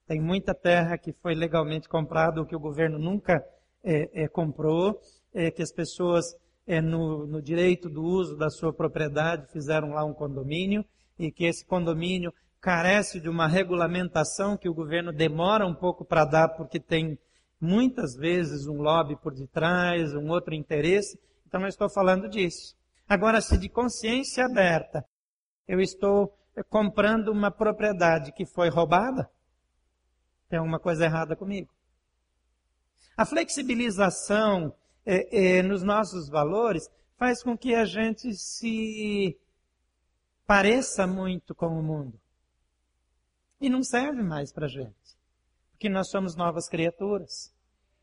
Tem 0.07 0.19
muita 0.19 0.55
terra 0.55 0.97
que 0.97 1.13
foi 1.13 1.35
legalmente 1.35 1.87
comprada, 1.87 2.39
ou 2.39 2.45
que 2.47 2.55
o 2.55 2.59
governo 2.59 2.97
nunca 2.97 3.45
é, 3.83 4.23
é, 4.23 4.27
comprou, 4.27 4.99
é, 5.31 5.51
que 5.51 5.61
as 5.61 5.71
pessoas, 5.71 6.25
é, 6.65 6.81
no, 6.81 7.27
no 7.27 7.39
direito 7.39 7.87
do 7.87 8.01
uso 8.01 8.35
da 8.35 8.49
sua 8.49 8.73
propriedade, 8.73 9.51
fizeram 9.51 9.89
lá 9.89 10.03
um 10.03 10.13
condomínio, 10.13 10.83
e 11.19 11.31
que 11.31 11.45
esse 11.45 11.63
condomínio 11.63 12.33
carece 12.63 13.19
de 13.19 13.27
uma 13.27 13.45
regulamentação 13.45 14.55
que 14.55 14.69
o 14.69 14.73
governo 14.73 15.11
demora 15.11 15.67
um 15.67 15.75
pouco 15.75 16.05
para 16.05 16.23
dar, 16.23 16.47
porque 16.47 16.79
tem 16.79 17.19
muitas 17.59 18.15
vezes 18.15 18.67
um 18.67 18.81
lobby 18.81 19.17
por 19.17 19.33
detrás, 19.33 20.15
um 20.15 20.29
outro 20.29 20.53
interesse. 20.53 21.19
Então, 21.45 21.59
não 21.59 21.67
estou 21.67 21.89
falando 21.89 22.29
disso. 22.29 22.73
Agora, 23.07 23.41
se 23.41 23.57
de 23.57 23.67
consciência 23.67 24.45
aberta 24.45 25.05
eu 25.67 25.81
estou 25.81 26.33
comprando 26.69 27.33
uma 27.33 27.51
propriedade 27.51 28.31
que 28.31 28.45
foi 28.45 28.69
roubada, 28.69 29.29
tem 30.47 30.57
alguma 30.57 30.79
coisa 30.79 31.03
errada 31.03 31.35
comigo. 31.35 31.69
A 33.17 33.25
flexibilização 33.25 34.73
é, 35.05 35.57
é, 35.57 35.63
nos 35.63 35.83
nossos 35.83 36.29
valores 36.29 36.89
faz 37.17 37.43
com 37.43 37.57
que 37.57 37.75
a 37.75 37.83
gente 37.83 38.33
se 38.33 39.37
pareça 40.47 41.05
muito 41.05 41.53
com 41.53 41.67
o 41.67 41.83
mundo. 41.83 42.22
E 43.63 43.69
não 43.69 43.81
serve 43.81 44.21
mais 44.21 44.51
para 44.51 44.67
gente. 44.67 45.17
Porque 45.71 45.87
nós 45.87 46.09
somos 46.09 46.35
novas 46.35 46.67
criaturas. 46.67 47.49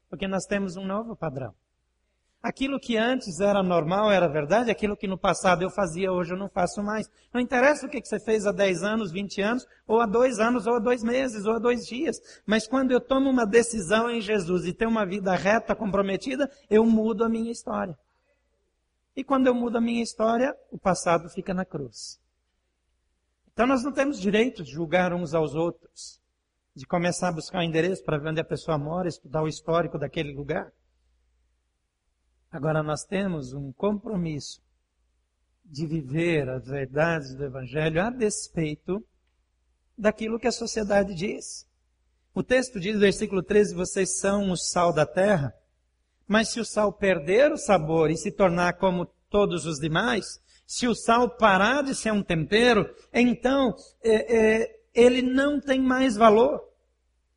Porque 0.08 0.26
nós 0.26 0.46
temos 0.46 0.74
um 0.74 0.86
novo 0.86 1.14
padrão. 1.14 1.54
Aquilo 2.42 2.80
que 2.80 2.96
antes 2.96 3.40
era 3.40 3.62
normal, 3.62 4.10
era 4.10 4.26
verdade, 4.26 4.70
aquilo 4.70 4.96
que 4.96 5.06
no 5.06 5.18
passado 5.18 5.60
eu 5.60 5.68
fazia, 5.68 6.10
hoje 6.10 6.32
eu 6.32 6.38
não 6.38 6.48
faço 6.48 6.82
mais. 6.82 7.10
Não 7.30 7.38
interessa 7.38 7.84
o 7.84 7.90
que 7.90 8.02
você 8.02 8.18
fez 8.18 8.46
há 8.46 8.52
10 8.52 8.82
anos, 8.82 9.12
20 9.12 9.42
anos, 9.42 9.66
ou 9.86 10.00
há 10.00 10.06
dois 10.06 10.40
anos, 10.40 10.66
ou 10.66 10.76
há 10.76 10.78
dois 10.78 11.02
meses, 11.02 11.44
ou 11.44 11.52
há 11.52 11.58
dois 11.58 11.84
dias. 11.84 12.16
Mas 12.46 12.66
quando 12.66 12.92
eu 12.92 13.00
tomo 13.00 13.28
uma 13.28 13.44
decisão 13.44 14.08
em 14.08 14.22
Jesus 14.22 14.64
e 14.64 14.72
tenho 14.72 14.90
uma 14.90 15.04
vida 15.04 15.34
reta, 15.34 15.76
comprometida, 15.76 16.50
eu 16.70 16.86
mudo 16.86 17.22
a 17.22 17.28
minha 17.28 17.52
história. 17.52 17.98
E 19.14 19.22
quando 19.22 19.46
eu 19.46 19.54
mudo 19.54 19.76
a 19.76 19.80
minha 19.82 20.02
história, 20.02 20.56
o 20.70 20.78
passado 20.78 21.28
fica 21.28 21.52
na 21.52 21.66
cruz. 21.66 22.18
Então 23.60 23.68
nós 23.68 23.84
não 23.84 23.92
temos 23.92 24.18
direito 24.18 24.64
de 24.64 24.70
julgar 24.70 25.12
uns 25.12 25.34
aos 25.34 25.54
outros, 25.54 26.18
de 26.74 26.86
começar 26.86 27.28
a 27.28 27.32
buscar 27.32 27.58
o 27.58 27.60
um 27.60 27.64
endereço 27.64 28.02
para 28.02 28.16
ver 28.16 28.30
onde 28.30 28.40
a 28.40 28.44
pessoa 28.44 28.78
mora, 28.78 29.06
estudar 29.06 29.42
o 29.42 29.46
histórico 29.46 29.98
daquele 29.98 30.32
lugar. 30.32 30.72
Agora 32.50 32.82
nós 32.82 33.04
temos 33.04 33.52
um 33.52 33.70
compromisso 33.70 34.62
de 35.62 35.86
viver 35.86 36.48
as 36.48 36.66
verdades 36.66 37.34
do 37.34 37.44
Evangelho 37.44 38.00
a 38.00 38.08
despeito 38.08 39.06
daquilo 39.94 40.40
que 40.40 40.48
a 40.48 40.52
sociedade 40.52 41.14
diz. 41.14 41.68
O 42.34 42.42
texto 42.42 42.80
diz, 42.80 42.98
versículo 42.98 43.42
13, 43.42 43.74
vocês 43.74 44.18
são 44.18 44.50
o 44.50 44.56
sal 44.56 44.90
da 44.90 45.04
terra, 45.04 45.52
mas 46.26 46.48
se 46.48 46.60
o 46.60 46.64
sal 46.64 46.94
perder 46.94 47.52
o 47.52 47.58
sabor 47.58 48.10
e 48.10 48.16
se 48.16 48.32
tornar 48.32 48.78
como 48.78 49.04
todos 49.28 49.66
os 49.66 49.78
demais, 49.78 50.40
se 50.70 50.86
o 50.86 50.94
sal 50.94 51.28
parar 51.28 51.82
de 51.82 51.96
ser 51.96 52.12
um 52.12 52.22
tempero, 52.22 52.88
então 53.12 53.74
é, 54.04 54.36
é, 54.62 54.80
ele 54.94 55.20
não 55.20 55.60
tem 55.60 55.80
mais 55.80 56.14
valor. 56.14 56.62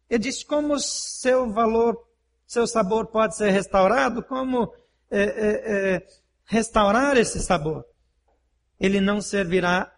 Ele 0.07 0.19
diz 0.19 0.43
como 0.43 0.79
seu 0.79 1.51
valor, 1.51 1.97
seu 2.45 2.67
sabor 2.67 3.07
pode 3.07 3.35
ser 3.35 3.49
restaurado, 3.49 4.21
como 4.21 4.71
é, 5.09 5.23
é, 5.23 5.95
é, 5.95 6.07
restaurar 6.45 7.17
esse 7.17 7.39
sabor. 7.39 7.83
Ele 8.79 9.01
não 9.01 9.19
servirá 9.19 9.91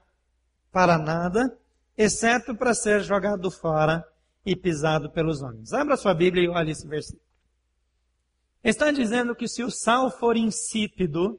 para 0.71 0.97
nada, 0.97 1.59
exceto 1.97 2.55
para 2.55 2.73
ser 2.73 3.01
jogado 3.01 3.51
fora 3.51 4.07
e 4.45 4.55
pisado 4.55 5.11
pelos 5.11 5.41
homens. 5.41 5.73
Abra 5.73 5.97
sua 5.97 6.13
Bíblia 6.13 6.45
e 6.45 6.47
olhe 6.47 6.71
esse 6.71 6.87
versículo. 6.87 7.21
Está 8.63 8.91
dizendo 8.91 9.35
que 9.35 9.45
se 9.45 9.61
o 9.61 9.69
sal 9.69 10.09
for 10.09 10.37
insípido, 10.37 11.37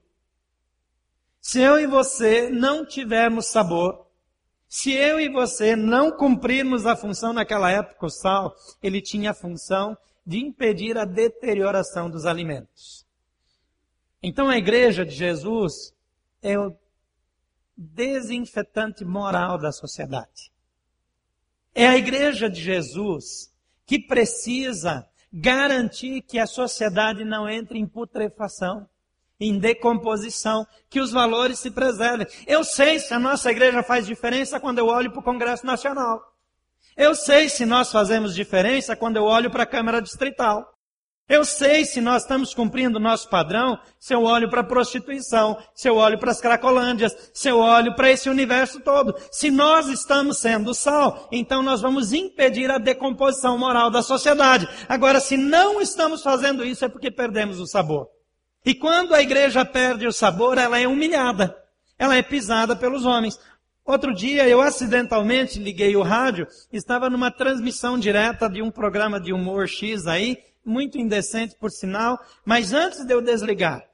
se 1.47 1.61
eu 1.61 1.79
e 1.79 1.87
você 1.87 2.51
não 2.51 2.85
tivermos 2.85 3.47
sabor, 3.47 4.05
se 4.69 4.91
eu 4.91 5.21
e 5.21 5.29
você 5.29 5.77
não 5.77 6.11
cumprirmos 6.11 6.87
a 6.87 6.97
função 6.97 7.33
naquela 7.33 7.71
época, 7.71 8.07
o 8.07 8.11
sal, 8.11 8.53
ele 8.83 9.01
tinha 9.01 9.31
a 9.31 9.35
função 9.35 9.97
de 10.27 10.39
impedir 10.39 10.99
a 10.99 11.05
deterioração 11.05 12.11
dos 12.11 12.27
alimentos. 12.27 13.07
Então 14.21 14.49
a 14.49 14.59
igreja 14.59 15.07
de 15.07 15.15
Jesus 15.15 15.95
é 16.43 16.59
o 16.59 16.77
desinfetante 17.77 19.05
moral 19.05 19.57
da 19.57 19.71
sociedade. 19.71 20.51
É 21.73 21.87
a 21.87 21.97
igreja 21.97 22.51
de 22.51 22.61
Jesus 22.61 23.55
que 23.87 24.01
precisa 24.01 25.09
garantir 25.33 26.23
que 26.23 26.41
a 26.41 26.47
sociedade 26.49 27.25
não 27.25 27.49
entre 27.49 27.79
em 27.79 27.87
putrefação, 27.87 28.89
em 29.39 29.59
decomposição, 29.59 30.67
que 30.89 31.01
os 31.01 31.11
valores 31.13 31.59
se 31.59 31.71
preservem. 31.71 32.27
Eu 32.47 32.65
sei 32.65 32.99
se 32.99 33.13
a 33.13 33.19
nossa 33.19 33.51
igreja 33.51 33.83
faz 33.83 34.07
diferença 34.07 34.59
quando 34.59 34.79
eu 34.79 34.87
olho 34.87 35.11
para 35.11 35.21
o 35.21 35.25
Congresso 35.25 35.67
Nacional. 35.67 36.21
Eu 36.97 37.15
sei 37.15 37.49
se 37.49 37.67
nós 37.67 37.93
fazemos 37.93 38.35
diferença 38.35 38.97
quando 38.97 39.17
eu 39.17 39.25
olho 39.25 39.51
para 39.51 39.65
a 39.65 39.67
Câmara 39.67 40.01
Distrital. 40.01 40.73
Eu 41.29 41.45
sei 41.45 41.85
se 41.85 42.01
nós 42.01 42.23
estamos 42.23 42.55
cumprindo 42.55 42.99
o 42.99 43.03
nosso 43.03 43.29
padrão 43.29 43.77
se 43.99 44.15
eu 44.15 44.23
olho 44.23 44.49
para 44.49 44.61
a 44.61 44.65
prostituição, 44.65 45.59
se 45.75 45.89
eu 45.89 45.97
olho 45.97 46.21
para 46.21 46.31
as 46.31 46.41
cracolândias, 46.41 47.31
se 47.35 47.49
eu 47.49 47.59
olho 47.59 47.97
para 47.97 48.11
esse 48.11 48.31
universo 48.31 48.81
todo. 48.81 49.15
Se 49.33 49.51
nós 49.51 49.89
estamos 49.89 50.39
sendo 50.39 50.73
sal, 50.73 51.29
então 51.33 51.65
nós 51.65 51.83
vamos 51.83 52.13
impedir 52.13 52.71
a 52.71 52.79
decomposição 52.79 53.59
moral 53.59 53.91
da 53.91 54.03
sociedade. 54.03 54.69
Agora, 54.89 55.19
se 55.19 55.37
não 55.37 55.81
estamos 55.81 56.23
fazendo 56.23 56.65
isso, 56.65 56.85
é 56.85 56.89
porque 56.89 57.11
perdemos 57.11 57.59
o 57.59 57.67
sabor. 57.67 58.16
E 58.67 58.75
quando 58.75 59.15
a 59.15 59.23
igreja 59.23 59.65
perde 59.65 60.09
o 60.09 60.13
sabor, 60.13 60.59
ela 60.59 60.77
é 60.77 60.89
humilhada. 60.89 61.57
Ela 61.97 62.17
é 62.17 62.23
pisada 62.23 62.75
pelos 62.75 63.07
homens. 63.07 63.39
Outro 63.85 64.13
dia 64.13 64.49
eu 64.49 64.61
acidentalmente 64.61 65.61
liguei 65.61 65.95
o 65.95 66.03
rádio, 66.03 66.49
estava 66.73 67.09
numa 67.09 67.31
transmissão 67.31 67.97
direta 67.97 68.51
de 68.51 68.61
um 68.61 68.69
programa 68.69 69.21
de 69.21 69.33
humor 69.33 69.69
X 69.69 70.09
aí, 70.09 70.43
muito 70.65 70.99
indecente 70.99 71.55
por 71.55 71.71
sinal, 71.71 72.19
mas 72.45 72.73
antes 72.73 73.05
de 73.05 73.15
eu 73.15 73.23
desligar, 73.23 73.89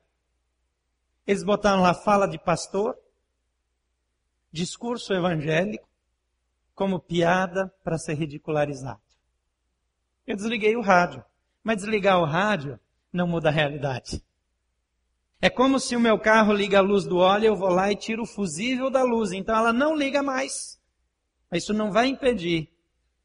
eles 1.27 1.45
botaram 1.45 1.83
lá 1.83 1.93
fala 1.93 2.27
de 2.27 2.39
pastor, 2.39 2.97
discurso 4.51 5.13
evangélico, 5.13 5.87
como 6.75 6.99
piada 6.99 7.71
para 7.85 7.99
ser 7.99 8.15
ridicularizado. 8.15 9.03
Eu 10.27 10.35
desliguei 10.35 10.75
o 10.77 10.81
rádio, 10.81 11.23
mas 11.63 11.77
desligar 11.77 12.19
o 12.19 12.25
rádio 12.25 12.81
não 13.13 13.27
muda 13.27 13.51
a 13.51 13.53
realidade. 13.53 14.23
É 15.45 15.51
como 15.51 15.81
se 15.81 15.97
o 15.97 16.01
meu 16.01 16.17
carro 16.21 16.53
liga 16.53 16.79
a 16.79 16.81
luz 16.81 17.05
do 17.05 17.19
óleo, 17.19 17.47
eu 17.47 17.57
vou 17.57 17.69
lá 17.69 17.91
e 17.91 17.97
tiro 17.97 18.23
o 18.23 18.27
fusível 18.27 18.89
da 18.89 19.03
luz, 19.03 19.33
então 19.33 19.57
ela 19.57 19.73
não 19.73 19.97
liga 19.97 20.23
mais. 20.23 20.81
Mas 21.51 21.65
isso 21.65 21.75
não 21.75 21.91
vai 21.91 22.07
impedir 22.07 22.73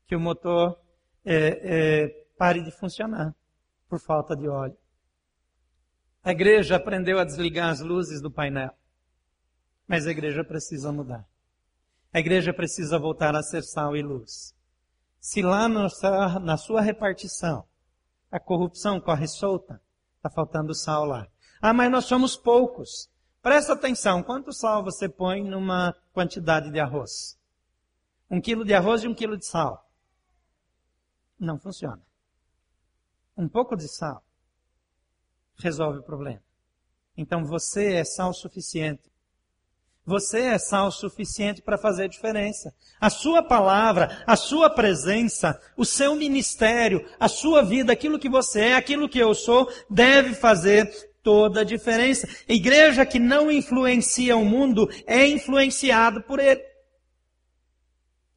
que 0.07 0.15
o 0.15 0.19
motor 0.19 0.81
é, 1.24 1.36
é, 1.36 2.07
pare 2.36 2.63
de 2.63 2.71
funcionar 2.71 3.36
por 3.88 4.00
falta 4.00 4.36
de 4.36 4.47
óleo. 4.47 4.75
A 6.24 6.31
igreja 6.31 6.77
aprendeu 6.77 7.19
a 7.19 7.24
desligar 7.24 7.69
as 7.69 7.81
luzes 7.81 8.19
do 8.19 8.31
painel, 8.31 8.74
mas 9.88 10.07
a 10.07 10.12
igreja 10.12 10.43
precisa 10.43 10.91
mudar. 10.91 11.24
A 12.12 12.19
igreja 12.19 12.51
precisa 12.51 12.97
voltar 12.97 13.36
a 13.36 13.43
ser 13.43 13.62
sal 13.62 13.95
e 13.95 14.01
luz. 14.01 14.55
Se 15.19 15.43
lá 15.43 15.69
na 15.69 16.57
sua 16.57 16.81
repartição 16.81 17.63
a 18.31 18.39
corrupção 18.39 19.00
corre 19.00 19.27
solta, 19.27 19.79
está 20.15 20.31
faltando 20.31 20.74
sal 20.74 21.05
lá. 21.05 21.27
Ah, 21.62 21.74
mas 21.74 21.92
nós 21.92 22.06
somos 22.06 22.36
poucos. 22.36 23.10
Presta 23.42 23.74
atenção, 23.74 24.22
quanto 24.24 24.52
sal 24.52 24.84
você 24.84 25.08
põe 25.08 25.44
numa 25.44 25.96
quantidade 26.14 26.72
de 26.72 26.80
arroz? 26.80 27.38
Um 28.30 28.42
quilo 28.42 28.66
de 28.66 28.74
arroz 28.74 29.04
e 29.04 29.08
um 29.08 29.14
quilo 29.14 29.38
de 29.38 29.46
sal. 29.46 29.90
Não 31.40 31.58
funciona. 31.58 32.02
Um 33.38 33.48
pouco 33.48 33.76
de 33.76 33.88
sal 33.88 34.24
resolve 35.58 36.00
o 36.00 36.04
problema. 36.04 36.42
Então 37.16 37.46
você 37.46 37.94
é 37.94 38.04
sal 38.04 38.34
suficiente. 38.34 39.12
Você 40.06 40.40
é 40.40 40.58
sal 40.58 40.90
suficiente 40.90 41.62
para 41.62 41.78
fazer 41.78 42.08
diferença. 42.08 42.74
A 43.00 43.10
sua 43.10 43.44
palavra, 43.44 44.24
a 44.26 44.38
sua 44.38 44.70
presença, 44.70 45.60
o 45.76 45.84
seu 45.84 46.16
ministério, 46.16 47.06
a 47.20 47.28
sua 47.28 47.62
vida, 47.62 47.92
aquilo 47.92 48.18
que 48.18 48.30
você 48.30 48.68
é, 48.68 48.76
aquilo 48.76 49.10
que 49.10 49.20
eu 49.20 49.34
sou, 49.34 49.70
deve 49.90 50.34
fazer 50.34 50.90
toda 51.27 51.60
a 51.60 51.63
diferença. 51.65 52.25
Igreja 52.48 53.05
que 53.05 53.19
não 53.19 53.51
influencia 53.51 54.38
o 54.38 54.46
mundo 54.46 54.89
é 55.05 55.27
influenciada 55.27 56.22
por 56.22 56.39
ele. 56.39 56.63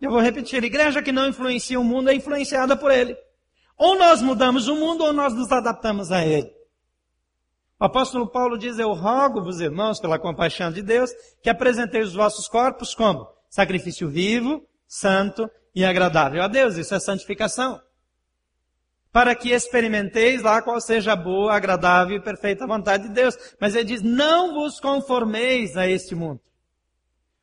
Eu 0.00 0.10
vou 0.10 0.18
repetir, 0.18 0.64
igreja 0.64 1.00
que 1.00 1.12
não 1.12 1.28
influencia 1.28 1.78
o 1.78 1.84
mundo 1.84 2.10
é 2.10 2.14
influenciada 2.16 2.76
por 2.76 2.90
ele. 2.90 3.16
Ou 3.78 3.96
nós 3.96 4.20
mudamos 4.20 4.66
o 4.66 4.74
mundo 4.74 5.04
ou 5.04 5.12
nós 5.12 5.32
nos 5.32 5.52
adaptamos 5.52 6.10
a 6.10 6.26
ele. 6.26 6.52
O 7.78 7.84
apóstolo 7.84 8.26
Paulo 8.26 8.58
diz: 8.58 8.76
Eu 8.76 8.92
rogo-vos, 8.92 9.60
irmãos, 9.60 10.00
pela 10.00 10.18
compaixão 10.18 10.72
de 10.72 10.82
Deus, 10.82 11.12
que 11.40 11.48
apresenteis 11.48 12.08
os 12.08 12.14
vossos 12.14 12.48
corpos 12.48 12.92
como 12.92 13.24
sacrifício 13.48 14.08
vivo, 14.08 14.66
santo 14.88 15.48
e 15.72 15.84
agradável 15.84 16.42
a 16.42 16.48
Deus. 16.48 16.76
Isso 16.76 16.92
é 16.92 16.98
santificação. 16.98 17.80
Para 19.12 19.34
que 19.34 19.50
experimenteis 19.50 20.42
lá 20.42 20.62
qual 20.62 20.80
seja 20.80 21.12
a 21.12 21.16
boa, 21.16 21.54
agradável 21.54 22.16
e 22.16 22.22
perfeita 22.22 22.66
vontade 22.66 23.08
de 23.08 23.14
Deus. 23.14 23.36
Mas 23.60 23.74
ele 23.74 23.84
diz: 23.84 24.02
Não 24.02 24.54
vos 24.54 24.78
conformeis 24.78 25.76
a 25.76 25.88
este 25.88 26.14
mundo, 26.14 26.40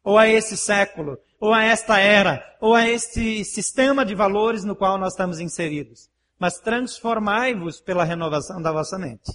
ou 0.04 0.18
a 0.18 0.28
esse 0.30 0.56
século, 0.56 1.18
ou 1.40 1.54
a 1.54 1.64
esta 1.64 2.00
era, 2.00 2.44
ou 2.62 2.74
a 2.74 2.88
este 2.88 3.44
sistema 3.44 4.06
de 4.06 4.16
valores 4.16 4.64
no 4.64 4.76
qual 4.76 4.98
nós 4.98 5.14
estamos 5.14 5.40
inseridos. 5.40 6.10
Mas 6.40 6.60
transformai-vos 6.60 7.82
pela 7.82 8.04
renovação 8.04 8.62
da 8.62 8.72
vossa 8.72 8.98
mente. 8.98 9.32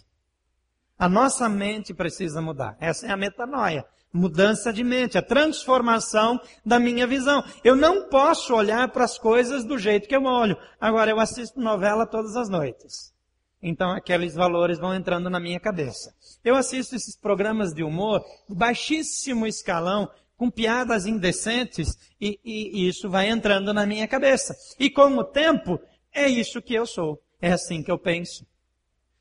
A 0.99 1.09
nossa 1.09 1.49
mente 1.49 1.93
precisa 1.93 2.41
mudar. 2.41 2.77
Essa 2.81 3.09
é 3.09 3.11
a 3.11 3.17
metanoia. 3.17 3.85
Mudança 4.13 4.73
de 4.73 4.85
mente, 4.85 5.17
a 5.17 5.23
transformação 5.23 6.39
da 6.65 6.79
minha 6.79 7.07
visão. 7.07 7.43
Eu 7.65 7.75
não 7.75 8.09
posso 8.09 8.55
olhar 8.55 8.89
para 8.93 9.05
as 9.05 9.19
coisas 9.19 9.65
do 9.65 9.79
jeito 9.79 10.07
que 10.07 10.15
eu 10.15 10.25
olho. 10.25 10.57
Agora, 10.81 11.11
eu 11.11 11.19
assisto 11.19 11.59
novela 11.59 12.07
todas 12.07 12.37
as 12.37 12.49
noites. 12.49 13.13
Então, 13.63 13.91
aqueles 13.91 14.35
valores 14.35 14.79
vão 14.79 14.95
entrando 14.95 15.31
na 15.31 15.41
minha 15.41 15.61
cabeça. 15.61 16.13
Eu 16.45 16.57
assisto 16.57 16.97
esses 16.97 17.17
programas 17.17 17.73
de 17.73 17.83
humor, 17.83 18.23
baixíssimo 18.49 19.47
escalão, 19.47 20.11
com 20.37 20.51
piadas 20.51 21.07
indecentes, 21.07 21.97
e, 22.21 22.39
e, 22.45 22.83
e 22.83 22.89
isso 22.89 23.09
vai 23.09 23.29
entrando 23.31 23.73
na 23.73 23.87
minha 23.87 24.09
cabeça. 24.09 24.55
E 24.79 24.91
com 24.91 25.17
o 25.17 25.25
tempo, 25.25 25.81
é 26.13 26.29
isso 26.29 26.61
que 26.61 26.75
eu 26.75 26.85
sou. 26.85 27.23
É 27.41 27.53
assim 27.53 27.83
que 27.83 27.91
eu 27.91 27.99
penso. 27.99 28.45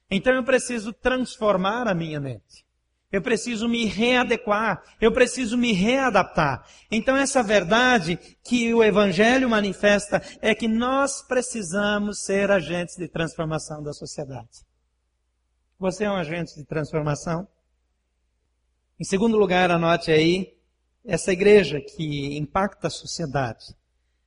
Então 0.10 0.34
eu 0.34 0.44
preciso 0.44 0.92
transformar 0.92 1.88
a 1.88 1.94
minha 1.94 2.20
mente. 2.20 2.66
Eu 3.12 3.22
preciso 3.22 3.68
me 3.68 3.86
readequar, 3.86 4.82
eu 5.02 5.12
preciso 5.12 5.58
me 5.58 5.74
readaptar. 5.74 6.66
Então 6.90 7.16
essa 7.18 7.44
verdade 7.44 8.18
que 8.44 8.74
o 8.74 8.82
evangelho 8.82 9.50
manifesta 9.50 10.22
é 10.42 10.56
que 10.56 10.68
nós 10.68 11.22
precisamos 11.22 12.24
ser 12.24 12.50
agentes 12.50 12.96
de 12.96 13.10
transformação 13.10 13.84
da 13.84 13.92
sociedade. 13.92 14.66
Você 15.78 16.06
é 16.06 16.12
um 16.12 16.16
agente 16.16 16.56
de 16.56 16.64
transformação? 16.64 17.48
Em 18.98 19.04
segundo 19.04 19.36
lugar, 19.36 19.72
anote 19.72 20.12
aí, 20.12 20.56
essa 21.04 21.34
igreja 21.34 21.82
que 21.82 22.38
impacta 22.38 22.88
a 22.88 22.92
sociedade, 22.92 23.76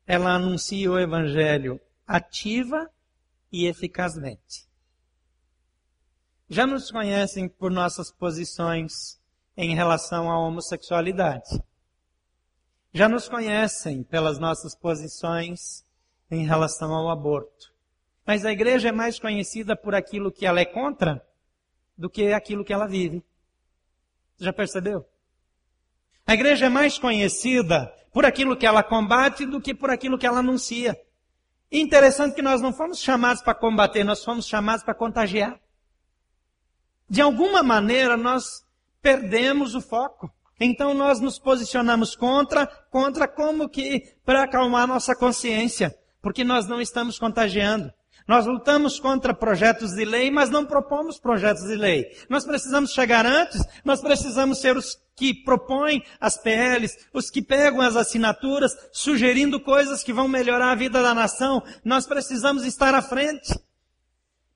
ela 0.06 0.34
anuncia 0.34 0.90
o 0.90 0.98
evangelho 0.98 1.80
ativa 2.06 2.90
e 3.50 3.66
eficazmente 3.66 4.73
já 6.54 6.68
nos 6.68 6.88
conhecem 6.88 7.48
por 7.48 7.68
nossas 7.68 8.12
posições 8.12 9.20
em 9.56 9.74
relação 9.74 10.30
à 10.30 10.38
homossexualidade. 10.38 11.60
Já 12.92 13.08
nos 13.08 13.28
conhecem 13.28 14.04
pelas 14.04 14.38
nossas 14.38 14.72
posições 14.76 15.84
em 16.30 16.46
relação 16.46 16.94
ao 16.94 17.10
aborto. 17.10 17.74
Mas 18.24 18.44
a 18.44 18.52
igreja 18.52 18.90
é 18.90 18.92
mais 18.92 19.18
conhecida 19.18 19.74
por 19.74 19.96
aquilo 19.96 20.30
que 20.30 20.46
ela 20.46 20.60
é 20.60 20.64
contra 20.64 21.26
do 21.98 22.08
que 22.08 22.32
aquilo 22.32 22.64
que 22.64 22.72
ela 22.72 22.86
vive. 22.86 23.20
Já 24.38 24.52
percebeu? 24.52 25.04
A 26.24 26.34
igreja 26.34 26.66
é 26.66 26.68
mais 26.68 27.00
conhecida 27.00 27.92
por 28.12 28.24
aquilo 28.24 28.56
que 28.56 28.64
ela 28.64 28.84
combate 28.84 29.44
do 29.44 29.60
que 29.60 29.74
por 29.74 29.90
aquilo 29.90 30.16
que 30.16 30.26
ela 30.26 30.38
anuncia. 30.38 30.96
interessante 31.72 32.36
que 32.36 32.42
nós 32.42 32.60
não 32.60 32.72
fomos 32.72 33.00
chamados 33.00 33.42
para 33.42 33.56
combater, 33.56 34.04
nós 34.04 34.22
fomos 34.22 34.46
chamados 34.46 34.84
para 34.84 34.94
contagiar 34.94 35.63
de 37.08 37.20
alguma 37.20 37.62
maneira 37.62 38.16
nós 38.16 38.64
perdemos 39.00 39.74
o 39.74 39.80
foco. 39.80 40.30
Então 40.58 40.94
nós 40.94 41.20
nos 41.20 41.38
posicionamos 41.38 42.14
contra, 42.14 42.66
contra 42.66 43.26
como 43.26 43.68
que 43.68 44.14
para 44.24 44.44
acalmar 44.44 44.86
nossa 44.86 45.14
consciência, 45.14 45.94
porque 46.22 46.44
nós 46.44 46.66
não 46.66 46.80
estamos 46.80 47.18
contagiando. 47.18 47.92
Nós 48.26 48.46
lutamos 48.46 48.98
contra 48.98 49.34
projetos 49.34 49.92
de 49.92 50.04
lei, 50.04 50.30
mas 50.30 50.48
não 50.48 50.64
propomos 50.64 51.18
projetos 51.18 51.64
de 51.64 51.74
lei. 51.74 52.06
Nós 52.30 52.44
precisamos 52.44 52.92
chegar 52.92 53.26
antes, 53.26 53.60
nós 53.84 54.00
precisamos 54.00 54.60
ser 54.60 54.76
os 54.76 54.98
que 55.14 55.34
propõem 55.34 56.02
as 56.18 56.38
PLs, 56.38 56.96
os 57.12 57.30
que 57.30 57.42
pegam 57.42 57.82
as 57.82 57.96
assinaturas, 57.96 58.74
sugerindo 58.92 59.60
coisas 59.60 60.02
que 60.02 60.12
vão 60.12 60.26
melhorar 60.26 60.72
a 60.72 60.74
vida 60.74 61.02
da 61.02 61.12
nação. 61.12 61.62
Nós 61.84 62.06
precisamos 62.06 62.64
estar 62.64 62.94
à 62.94 63.02
frente. 63.02 63.52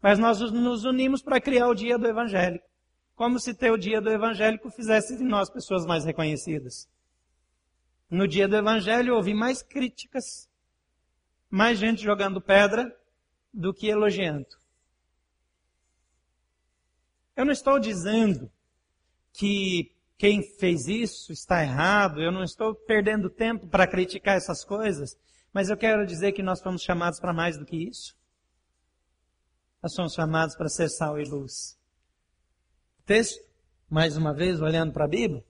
Mas 0.01 0.19
nós 0.19 0.41
nos 0.53 0.85
unimos 0.85 1.23
para 1.23 1.41
criar 1.41 1.69
o 1.69 1.75
dia 1.75 1.99
do 1.99 2.07
evangélico. 2.07 2.67
Como 3.15 3.39
se 3.41 3.53
ter 3.53 3.71
o 3.71 3.77
dia 3.77 4.01
do 4.01 4.11
evangélico 4.11 4.71
fizesse 4.71 5.17
de 5.17 5.25
nós 5.25 5.51
pessoas 5.51 5.85
mais 5.85 6.05
reconhecidas. 6.05 6.89
No 8.09 8.27
dia 8.27 8.47
do 8.47 8.57
evangelho 8.57 9.15
houve 9.15 9.35
mais 9.35 9.63
críticas, 9.63 10.49
mais 11.51 11.79
gente 11.79 12.03
jogando 12.03 12.41
pedra 12.41 12.97
do 13.53 13.75
que 13.75 13.89
elogiando. 13.89 14.47
Eu 17.37 17.45
não 17.45 17.53
estou 17.53 17.79
dizendo 17.79 18.51
que 19.33 19.93
quem 20.17 20.43
fez 20.43 20.89
isso 20.89 21.33
está 21.33 21.63
errado, 21.63 22.21
eu 22.21 22.33
não 22.33 22.43
estou 22.43 22.75
perdendo 22.75 23.31
tempo 23.31 23.69
para 23.69 23.87
criticar 23.87 24.37
essas 24.37 24.65
coisas, 24.65 25.17
mas 25.53 25.71
eu 25.71 25.77
quero 25.77 26.05
dizer 26.05 26.33
que 26.33 26.43
nós 26.43 26.61
fomos 26.61 26.83
chamados 26.83 27.21
para 27.21 27.33
mais 27.33 27.57
do 27.57 27.65
que 27.65 27.77
isso. 27.77 28.18
Nós 29.83 29.95
somos 29.95 30.13
chamados 30.13 30.57
para 30.57 30.69
ser 30.69 30.89
sal 30.89 31.21
e 31.21 31.25
luz. 31.25 31.79
O 33.01 33.03
texto, 33.05 33.41
mais 33.89 34.17
uma 34.17 34.35
vez, 34.35 34.61
olhando 34.61 34.93
para 34.93 35.05
a 35.05 35.09
Bíblia, 35.09 35.45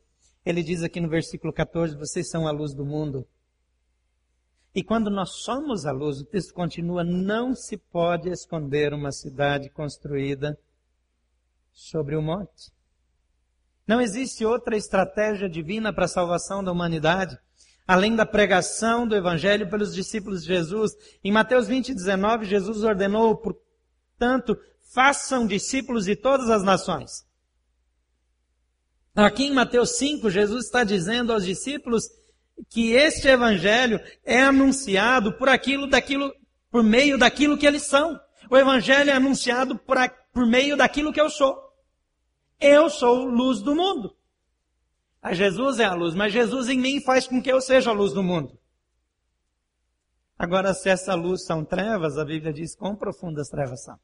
ele 0.45 0.63
diz 0.63 0.83
aqui 0.83 1.01
no 1.01 1.09
versículo 1.09 1.53
14: 1.53 1.97
Vocês 1.97 2.29
são 2.29 2.47
a 2.47 2.51
luz 2.51 2.75
do 2.75 2.85
mundo. 2.85 3.27
E 4.75 4.83
quando 4.83 5.11
nós 5.11 5.43
somos 5.43 5.87
a 5.87 5.93
luz, 5.93 6.21
o 6.21 6.27
texto 6.27 6.53
continua: 6.53 7.03
Não 7.03 7.55
se 7.55 7.79
pode 7.79 8.29
esconder 8.29 8.93
uma 8.93 9.13
cidade 9.13 9.71
construída 9.71 10.59
sobre 11.73 12.15
o 12.15 12.23
monte. 12.23 12.71
Não 13.87 13.99
existe 13.99 14.45
outra 14.45 14.77
estratégia 14.77 15.49
divina 15.49 15.91
para 15.91 16.05
a 16.05 16.09
salvação 16.09 16.63
da 16.63 16.71
humanidade, 16.71 17.39
além 17.87 18.15
da 18.15 18.27
pregação 18.27 19.09
do 19.09 19.17
Evangelho 19.17 19.71
pelos 19.71 19.95
discípulos 19.95 20.43
de 20.43 20.49
Jesus. 20.49 20.93
Em 21.25 21.33
Mateus 21.33 21.67
20, 21.67 21.95
19, 21.95 22.45
Jesus 22.45 22.85
ordenou 22.85 23.35
por 23.35 23.55
Portanto, 24.19 24.59
façam 24.93 25.47
discípulos 25.47 26.05
de 26.05 26.17
todas 26.17 26.51
as 26.51 26.65
nações. 26.65 27.25
Aqui 29.15 29.45
em 29.45 29.53
Mateus 29.53 29.97
5, 29.97 30.29
Jesus 30.29 30.67
está 30.67 30.83
dizendo 30.83 31.33
aos 31.33 31.45
discípulos 31.45 32.05
que 32.69 32.93
este 32.93 33.29
evangelho 33.29 34.01
é 34.25 34.43
anunciado 34.43 35.33
por 35.39 35.49
aquilo 35.49 35.87
daquilo, 35.87 36.35
por 36.71 36.83
meio 36.83 37.17
daquilo 37.17 37.57
que 37.57 37.67
eles 37.67 37.85
são. 37.85 38.19
O 38.51 38.57
evangelho 38.57 39.11
é 39.11 39.15
anunciado 39.15 39.79
por, 39.79 39.97
por 40.33 40.47
meio 40.47 40.77
daquilo 40.77 41.13
que 41.13 41.21
eu 41.21 41.31
sou. 41.31 41.57
Eu 42.61 42.91
sou 42.91 43.25
luz 43.25 43.61
do 43.61 43.75
mundo. 43.75 44.17
A 45.23 45.33
Jesus 45.33 45.79
é 45.79 45.85
a 45.85 45.95
luz, 45.95 46.15
mas 46.15 46.33
Jesus 46.33 46.69
em 46.69 46.79
mim 46.79 47.01
faz 47.01 47.27
com 47.27 47.41
que 47.41 47.53
eu 47.53 47.61
seja 47.61 47.91
a 47.91 47.95
luz 47.95 48.13
do 48.13 48.23
mundo. 48.23 48.59
Agora, 50.39 50.73
se 50.73 50.89
essa 50.89 51.15
luz 51.15 51.45
são 51.45 51.65
trevas, 51.65 52.17
a 52.17 52.25
Bíblia 52.25 52.53
diz 52.53 52.77
quão 52.77 52.95
profundas 52.95 53.49
trevas 53.49 53.83
são. 53.83 53.99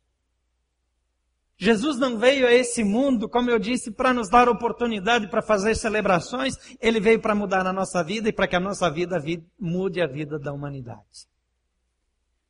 Jesus 1.56 1.96
não 1.98 2.18
veio 2.18 2.48
a 2.48 2.52
esse 2.52 2.82
mundo, 2.82 3.28
como 3.28 3.48
eu 3.48 3.60
disse, 3.60 3.92
para 3.92 4.12
nos 4.12 4.28
dar 4.28 4.48
oportunidade 4.48 5.28
para 5.28 5.40
fazer 5.40 5.76
celebrações, 5.76 6.56
ele 6.80 6.98
veio 6.98 7.20
para 7.20 7.34
mudar 7.34 7.64
a 7.64 7.72
nossa 7.72 8.02
vida 8.02 8.28
e 8.28 8.32
para 8.32 8.48
que 8.48 8.56
a 8.56 8.60
nossa 8.60 8.90
vida 8.90 9.22
mude 9.58 10.02
a 10.02 10.06
vida 10.06 10.36
da 10.36 10.52
humanidade. 10.52 11.28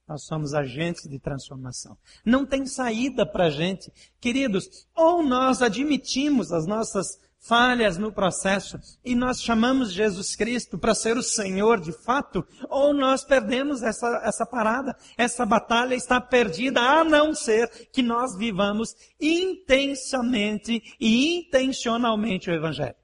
Nós 0.08 0.24
somos 0.24 0.54
agentes 0.54 1.08
de 1.08 1.18
transformação. 1.18 1.96
Não 2.24 2.46
tem 2.46 2.66
saída 2.66 3.26
para 3.26 3.46
a 3.46 3.50
gente. 3.50 3.92
Queridos, 4.20 4.86
ou 4.94 5.22
nós 5.22 5.62
admitimos 5.62 6.52
as 6.52 6.66
nossas 6.66 7.18
falhas 7.46 7.98
no 7.98 8.10
processo 8.10 8.78
e 9.04 9.14
nós 9.14 9.42
chamamos 9.42 9.92
Jesus 9.92 10.34
Cristo 10.34 10.78
para 10.78 10.94
ser 10.94 11.16
o 11.16 11.22
Senhor 11.22 11.78
de 11.78 11.92
fato, 11.92 12.46
ou 12.68 12.94
nós 12.94 13.24
perdemos 13.24 13.82
essa, 13.82 14.22
essa 14.24 14.46
parada. 14.46 14.96
Essa 15.16 15.44
batalha 15.44 15.94
está 15.94 16.20
perdida, 16.20 16.80
a 16.80 17.04
não 17.04 17.34
ser 17.34 17.68
que 17.92 18.02
nós 18.02 18.36
vivamos 18.36 18.94
intensamente 19.20 20.82
e 20.98 21.38
intencionalmente 21.38 22.50
o 22.50 22.54
Evangelho. 22.54 22.96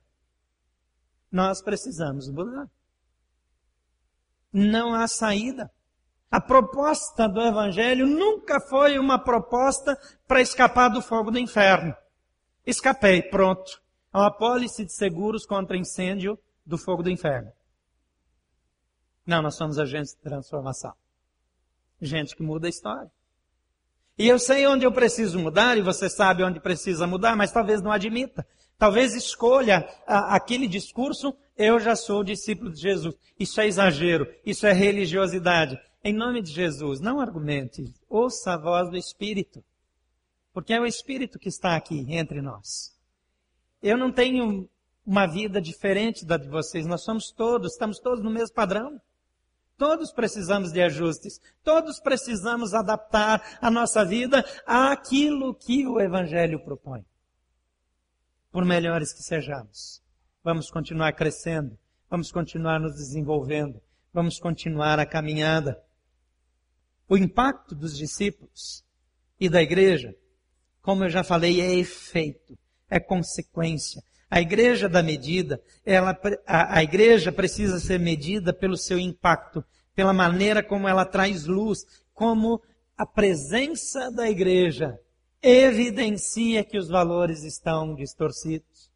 Nós 1.30 1.62
precisamos 1.62 2.28
mudar. 2.28 2.68
Não 4.52 4.94
há 4.94 5.06
saída. 5.06 5.70
A 6.30 6.40
proposta 6.40 7.28
do 7.28 7.40
Evangelho 7.40 8.06
nunca 8.06 8.60
foi 8.60 8.98
uma 8.98 9.18
proposta 9.18 9.98
para 10.26 10.40
escapar 10.40 10.88
do 10.88 11.02
fogo 11.02 11.30
do 11.30 11.38
inferno. 11.38 11.94
Escapei, 12.66 13.22
pronto. 13.22 13.80
É 14.12 14.18
uma 14.18 14.30
pólice 14.30 14.84
de 14.84 14.92
seguros 14.92 15.46
contra 15.46 15.76
incêndio 15.76 16.38
do 16.66 16.76
fogo 16.76 17.02
do 17.02 17.10
inferno. 17.10 17.52
Não, 19.24 19.40
nós 19.42 19.54
somos 19.54 19.78
agentes 19.78 20.14
de 20.14 20.20
transformação. 20.20 20.92
Gente 22.00 22.34
que 22.34 22.42
muda 22.42 22.66
a 22.66 22.70
história. 22.70 23.10
E 24.18 24.28
eu 24.28 24.38
sei 24.38 24.66
onde 24.66 24.84
eu 24.84 24.92
preciso 24.92 25.38
mudar, 25.38 25.78
e 25.78 25.82
você 25.82 26.08
sabe 26.10 26.42
onde 26.42 26.60
precisa 26.60 27.06
mudar, 27.06 27.36
mas 27.36 27.52
talvez 27.52 27.80
não 27.80 27.92
admita. 27.92 28.46
Talvez 28.76 29.14
escolha 29.14 29.88
a, 30.06 30.34
aquele 30.34 30.66
discurso, 30.66 31.34
eu 31.56 31.78
já 31.78 31.94
sou 31.94 32.24
discípulo 32.24 32.70
de 32.72 32.80
Jesus. 32.80 33.14
Isso 33.38 33.60
é 33.60 33.66
exagero, 33.66 34.26
isso 34.44 34.66
é 34.66 34.72
religiosidade. 34.72 35.78
Em 36.02 36.12
nome 36.12 36.42
de 36.42 36.50
Jesus, 36.50 37.00
não 37.00 37.20
argumente. 37.20 37.94
Ouça 38.08 38.54
a 38.54 38.58
voz 38.58 38.90
do 38.90 38.96
Espírito. 38.96 39.62
Porque 40.52 40.72
é 40.72 40.80
o 40.80 40.86
Espírito 40.86 41.38
que 41.38 41.48
está 41.48 41.76
aqui 41.76 42.06
entre 42.08 42.42
nós. 42.42 42.98
Eu 43.82 43.96
não 43.96 44.12
tenho 44.12 44.68
uma 45.06 45.26
vida 45.26 45.60
diferente 45.60 46.24
da 46.24 46.36
de 46.36 46.48
vocês. 46.48 46.86
Nós 46.86 47.02
somos 47.02 47.30
todos, 47.30 47.72
estamos 47.72 47.98
todos 47.98 48.22
no 48.22 48.30
mesmo 48.30 48.54
padrão. 48.54 49.00
Todos 49.76 50.12
precisamos 50.12 50.72
de 50.72 50.82
ajustes. 50.82 51.40
Todos 51.64 51.98
precisamos 51.98 52.74
adaptar 52.74 53.58
a 53.60 53.70
nossa 53.70 54.04
vida 54.04 54.44
àquilo 54.66 55.54
que 55.54 55.86
o 55.86 55.98
Evangelho 55.98 56.62
propõe. 56.62 57.04
Por 58.52 58.64
melhores 58.64 59.12
que 59.12 59.22
sejamos. 59.22 60.02
Vamos 60.44 60.70
continuar 60.70 61.12
crescendo. 61.14 61.78
Vamos 62.10 62.30
continuar 62.30 62.78
nos 62.78 62.94
desenvolvendo. 62.96 63.80
Vamos 64.12 64.38
continuar 64.38 64.98
a 64.98 65.06
caminhada. 65.06 65.82
O 67.08 67.16
impacto 67.16 67.74
dos 67.74 67.96
discípulos 67.96 68.84
e 69.38 69.48
da 69.48 69.62
igreja, 69.62 70.14
como 70.82 71.04
eu 71.04 71.08
já 71.08 71.24
falei, 71.24 71.60
é 71.60 71.74
efeito, 71.74 72.58
é 72.90 72.98
consequência. 72.98 74.02
A 74.28 74.40
igreja 74.40 74.88
da 74.88 75.02
medida, 75.02 75.62
ela, 75.84 76.18
a, 76.46 76.78
a 76.78 76.82
igreja 76.82 77.32
precisa 77.32 77.78
ser 77.80 77.98
medida 77.98 78.52
pelo 78.52 78.76
seu 78.76 78.98
impacto, 78.98 79.64
pela 79.94 80.12
maneira 80.12 80.62
como 80.62 80.86
ela 80.86 81.04
traz 81.04 81.46
luz, 81.46 81.84
como 82.12 82.60
a 82.96 83.06
presença 83.06 84.10
da 84.10 84.28
igreja 84.28 84.98
evidencia 85.42 86.62
que 86.62 86.76
os 86.76 86.88
valores 86.88 87.44
estão 87.44 87.94
distorcidos. 87.94 88.90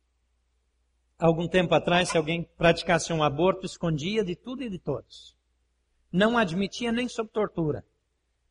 Algum 1.19 1.49
tempo 1.49 1.75
atrás, 1.75 2.11
se 2.11 2.19
alguém 2.19 2.49
praticasse 2.57 3.13
um 3.13 3.23
aborto, 3.23 3.65
escondia 3.65 4.25
de 4.25 4.37
tudo 4.37 4.63
e 4.63 4.69
de 4.69 4.79
todos. 4.79 5.35
Não 6.13 6.37
admitia 6.37 6.93
nem 6.93 7.09
sob 7.09 7.31
tortura. 7.31 7.85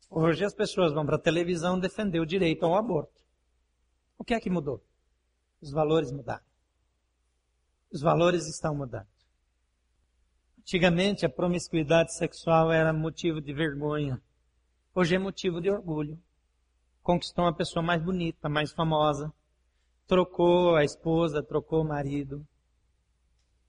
Hoje 0.09 0.43
as 0.43 0.53
pessoas 0.53 0.91
vão 0.91 1.05
para 1.05 1.15
a 1.15 1.19
televisão 1.19 1.79
defender 1.79 2.19
o 2.19 2.25
direito 2.25 2.65
ao 2.65 2.75
aborto. 2.75 3.21
O 4.17 4.23
que 4.23 4.33
é 4.33 4.39
que 4.39 4.49
mudou? 4.49 4.81
Os 5.63 5.71
valores 5.71 6.11
mudaram. 6.11 6.43
Os 7.89 8.01
valores 8.01 8.47
estão 8.47 8.75
mudando. 8.75 9.07
Antigamente 10.59 11.25
a 11.25 11.29
promiscuidade 11.29 12.13
sexual 12.13 12.69
era 12.69 12.91
motivo 12.91 13.39
de 13.39 13.53
vergonha. 13.53 14.21
Hoje 14.93 15.15
é 15.15 15.17
motivo 15.17 15.61
de 15.61 15.69
orgulho. 15.71 16.21
Conquistou 17.01 17.45
uma 17.45 17.55
pessoa 17.55 17.81
mais 17.81 18.03
bonita, 18.03 18.49
mais 18.49 18.73
famosa. 18.73 19.33
Trocou 20.05 20.75
a 20.75 20.83
esposa, 20.83 21.41
trocou 21.41 21.81
o 21.81 21.87
marido. 21.87 22.45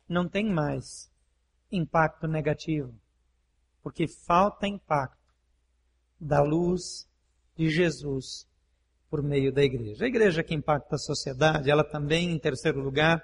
Não 0.09 0.29
tem 0.29 0.51
mais 0.51 1.09
impacto 1.71 2.27
negativo. 2.27 2.93
Porque 3.85 4.09
falta 4.09 4.67
impacto 4.67 5.33
da 6.21 6.43
luz 6.43 7.09
de 7.55 7.71
Jesus 7.71 8.49
por 9.15 9.23
meio 9.23 9.53
da 9.53 9.63
igreja. 9.63 10.05
A 10.05 10.09
igreja 10.09 10.43
que 10.43 10.57
impacta 10.57 10.97
a 10.97 10.99
sociedade, 10.99 11.71
ela 11.71 11.85
também, 11.85 12.33
em 12.33 12.39
terceiro 12.39 12.81
lugar, 12.81 13.23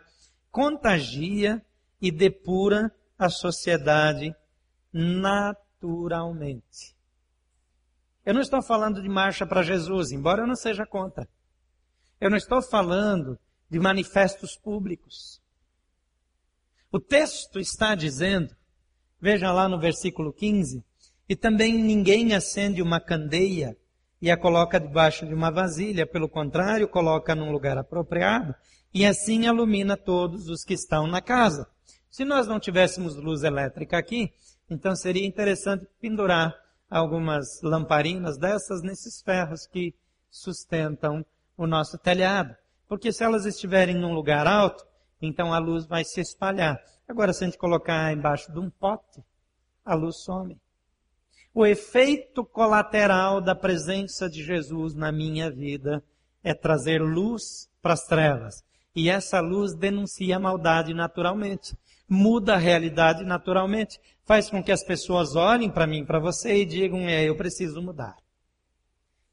contagia 0.48 1.60
e 2.00 2.12
depura 2.12 2.94
a 3.18 3.28
sociedade 3.28 4.32
naturalmente. 4.92 6.94
Eu 8.24 8.34
não 8.34 8.40
estou 8.40 8.62
falando 8.62 9.02
de 9.02 9.08
marcha 9.08 9.44
para 9.44 9.64
Jesus, 9.64 10.12
embora 10.12 10.42
eu 10.42 10.46
não 10.46 10.54
seja 10.54 10.86
contra. 10.86 11.28
Eu 12.20 12.30
não 12.30 12.36
estou 12.36 12.62
falando 12.62 13.36
de 13.68 13.80
manifestos 13.80 14.56
públicos. 14.56 15.42
O 16.92 17.00
texto 17.00 17.58
está 17.58 17.96
dizendo, 17.96 18.54
veja 19.20 19.50
lá 19.50 19.68
no 19.68 19.80
versículo 19.80 20.32
15, 20.32 20.84
e 21.28 21.34
também 21.34 21.82
ninguém 21.82 22.32
acende 22.32 22.80
uma 22.80 23.00
candeia 23.00 23.76
e 24.20 24.30
a 24.30 24.36
coloca 24.36 24.78
debaixo 24.78 25.26
de 25.26 25.34
uma 25.34 25.50
vasilha, 25.50 26.06
pelo 26.06 26.28
contrário, 26.28 26.88
coloca 26.88 27.34
num 27.34 27.50
lugar 27.50 27.78
apropriado 27.78 28.54
e 28.92 29.06
assim 29.06 29.46
ilumina 29.46 29.96
todos 29.96 30.48
os 30.48 30.64
que 30.64 30.74
estão 30.74 31.06
na 31.06 31.20
casa. 31.20 31.66
Se 32.10 32.24
nós 32.24 32.46
não 32.46 32.58
tivéssemos 32.58 33.16
luz 33.16 33.42
elétrica 33.44 33.96
aqui, 33.96 34.32
então 34.68 34.94
seria 34.94 35.26
interessante 35.26 35.86
pendurar 36.00 36.54
algumas 36.90 37.62
lamparinas 37.62 38.36
dessas 38.36 38.82
nesses 38.82 39.22
ferros 39.22 39.66
que 39.66 39.94
sustentam 40.28 41.24
o 41.56 41.66
nosso 41.66 41.96
telhado. 41.98 42.54
Porque 42.88 43.12
se 43.12 43.22
elas 43.22 43.46
estiverem 43.46 43.94
num 43.94 44.12
lugar 44.12 44.46
alto, 44.46 44.84
então 45.22 45.52
a 45.52 45.58
luz 45.58 45.86
vai 45.86 46.04
se 46.04 46.20
espalhar. 46.20 46.80
Agora, 47.08 47.32
se 47.32 47.44
a 47.44 47.46
gente 47.46 47.58
colocar 47.58 48.12
embaixo 48.12 48.52
de 48.52 48.58
um 48.58 48.68
pote, 48.68 49.22
a 49.84 49.94
luz 49.94 50.22
some. 50.24 50.56
O 51.52 51.66
efeito 51.66 52.44
colateral 52.44 53.40
da 53.40 53.56
presença 53.56 54.30
de 54.30 54.42
Jesus 54.42 54.94
na 54.94 55.10
minha 55.10 55.50
vida 55.50 56.02
é 56.44 56.54
trazer 56.54 57.02
luz 57.02 57.68
para 57.82 57.94
as 57.94 58.06
trevas. 58.06 58.62
E 58.94 59.10
essa 59.10 59.40
luz 59.40 59.74
denuncia 59.74 60.36
a 60.36 60.40
maldade 60.40 60.94
naturalmente, 60.94 61.76
muda 62.08 62.54
a 62.54 62.58
realidade 62.58 63.24
naturalmente, 63.24 64.00
faz 64.24 64.48
com 64.48 64.62
que 64.62 64.70
as 64.70 64.84
pessoas 64.84 65.34
olhem 65.34 65.70
para 65.70 65.88
mim, 65.88 66.04
para 66.04 66.20
você 66.20 66.54
e 66.62 66.64
digam: 66.64 67.00
é, 67.08 67.24
eu 67.24 67.36
preciso 67.36 67.82
mudar. 67.82 68.16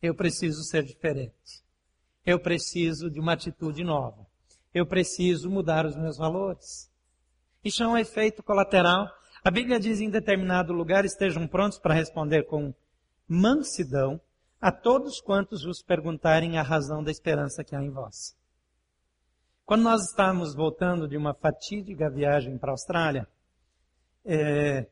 Eu 0.02 0.16
preciso 0.16 0.64
ser 0.64 0.84
diferente. 0.84 1.64
Eu 2.26 2.40
preciso 2.40 3.10
de 3.10 3.20
uma 3.20 3.34
atitude 3.34 3.84
nova. 3.84 4.28
Eu 4.74 4.86
preciso 4.86 5.50
mudar 5.50 5.86
os 5.86 5.96
meus 5.96 6.18
valores. 6.18 6.92
Isso 7.64 7.84
é 7.84 7.88
um 7.88 7.98
efeito 7.98 8.44
colateral 8.44 9.08
a 9.44 9.52
Bíblia 9.52 9.80
diz 9.80 10.00
em 10.00 10.10
determinado 10.10 10.74
lugar: 10.74 11.06
estejam 11.06 11.48
prontos 11.48 11.80
para 11.80 11.94
responder 11.94 12.44
com 12.44 12.74
mansidão 13.28 14.20
a 14.60 14.72
todos 14.72 15.22
quantos 15.22 15.64
vos 15.64 15.82
perguntarem 15.82 16.58
a 16.58 16.64
razão 16.64 17.04
da 17.04 17.12
esperança 17.12 17.64
que 17.64 17.76
há 17.76 17.82
em 17.82 17.90
vós. 17.90 18.36
Quando 19.66 19.84
nós 19.84 20.10
estávamos 20.10 20.56
voltando 20.56 21.08
de 21.08 21.18
uma 21.18 21.34
fatídica 21.34 22.10
viagem 22.10 22.58
para 22.58 22.72
a 22.72 22.74
Austrália, 22.74 23.28
é, 24.26 24.88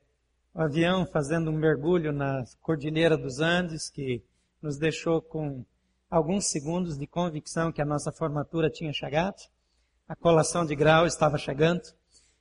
o 0.53 0.61
avião 0.61 1.05
fazendo 1.05 1.49
um 1.49 1.57
mergulho 1.57 2.11
na 2.11 2.43
Cordilheira 2.61 3.17
dos 3.17 3.39
Andes, 3.39 3.89
que 3.89 4.23
nos 4.61 4.77
deixou 4.77 5.21
com 5.21 5.65
alguns 6.09 6.47
segundos 6.49 6.97
de 6.97 7.07
convicção 7.07 7.71
que 7.71 7.81
a 7.81 7.85
nossa 7.85 8.11
formatura 8.11 8.69
tinha 8.69 8.93
chegado, 8.93 9.41
a 10.07 10.15
colação 10.15 10.65
de 10.65 10.75
grau 10.75 11.05
estava 11.05 11.37
chegando. 11.37 11.81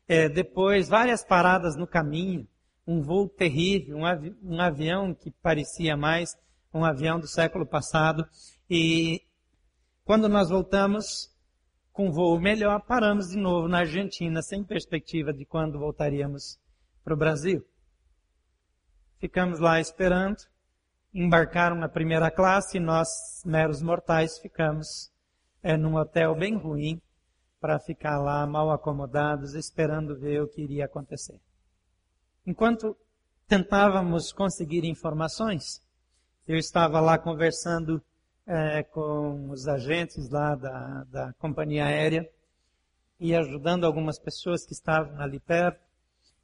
É, 0.06 0.28
depois, 0.28 0.88
várias 0.88 1.24
paradas 1.24 1.76
no 1.76 1.86
caminho, 1.86 2.46
um 2.86 3.00
voo 3.00 3.28
terrível, 3.28 3.96
um, 3.96 4.04
avi 4.04 4.36
um 4.42 4.60
avião 4.60 5.14
que 5.14 5.30
parecia 5.30 5.96
mais 5.96 6.36
um 6.72 6.84
avião 6.84 7.18
do 7.18 7.26
século 7.26 7.66
passado. 7.66 8.26
E 8.68 9.22
quando 10.04 10.28
nós 10.28 10.50
voltamos 10.50 11.32
com 11.92 12.10
voo 12.10 12.38
melhor, 12.38 12.82
paramos 12.82 13.28
de 13.28 13.36
novo 13.36 13.68
na 13.68 13.78
Argentina, 13.78 14.42
sem 14.42 14.62
perspectiva 14.62 15.32
de 15.32 15.46
quando 15.46 15.78
voltaríamos 15.78 16.58
para 17.02 17.14
o 17.14 17.16
Brasil. 17.16 17.64
Ficamos 19.18 19.58
lá 19.60 19.80
esperando 19.80 20.36
embarcaram 21.14 21.76
na 21.76 21.88
primeira 21.88 22.28
classe 22.30 22.76
e 22.76 22.80
nós, 22.80 23.08
meros 23.46 23.80
mortais, 23.80 24.38
ficamos 24.38 25.12
é, 25.62 25.76
num 25.76 25.94
hotel 25.94 26.34
bem 26.34 26.56
ruim 26.56 27.00
para 27.64 27.78
ficar 27.78 28.18
lá 28.18 28.46
mal 28.46 28.70
acomodados, 28.70 29.54
esperando 29.54 30.14
ver 30.14 30.42
o 30.42 30.46
que 30.46 30.60
iria 30.60 30.84
acontecer. 30.84 31.40
Enquanto 32.46 32.94
tentávamos 33.48 34.34
conseguir 34.34 34.84
informações, 34.84 35.82
eu 36.46 36.58
estava 36.58 37.00
lá 37.00 37.16
conversando 37.16 38.02
é, 38.46 38.82
com 38.82 39.48
os 39.48 39.66
agentes 39.66 40.28
lá 40.28 40.54
da, 40.54 41.04
da 41.04 41.32
companhia 41.38 41.86
aérea 41.86 42.30
e 43.18 43.34
ajudando 43.34 43.84
algumas 43.86 44.18
pessoas 44.18 44.66
que 44.66 44.74
estavam 44.74 45.18
ali 45.18 45.40
perto. 45.40 45.80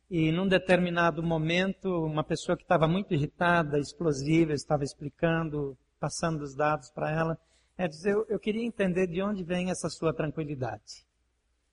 E 0.09 0.33
num 0.33 0.49
determinado 0.49 1.23
momento, 1.23 2.03
uma 2.03 2.25
pessoa 2.25 2.57
que 2.57 2.63
estava 2.63 2.89
muito 2.89 3.13
irritada, 3.13 3.79
explosiva, 3.79 4.55
estava 4.55 4.85
explicando, 4.85 5.77
passando 6.01 6.41
os 6.41 6.55
dados 6.55 6.91
para 6.91 7.11
ela, 7.11 7.39
é 7.77 7.87
dizer, 7.87 8.15
eu, 8.15 8.25
eu 8.27 8.41
queria 8.41 8.65
entender 8.65 9.07
de 9.07 9.21
onde 9.21 9.45
vem 9.45 9.71
essa 9.71 9.91
sua 9.91 10.15
tranquilidade. 10.15 11.10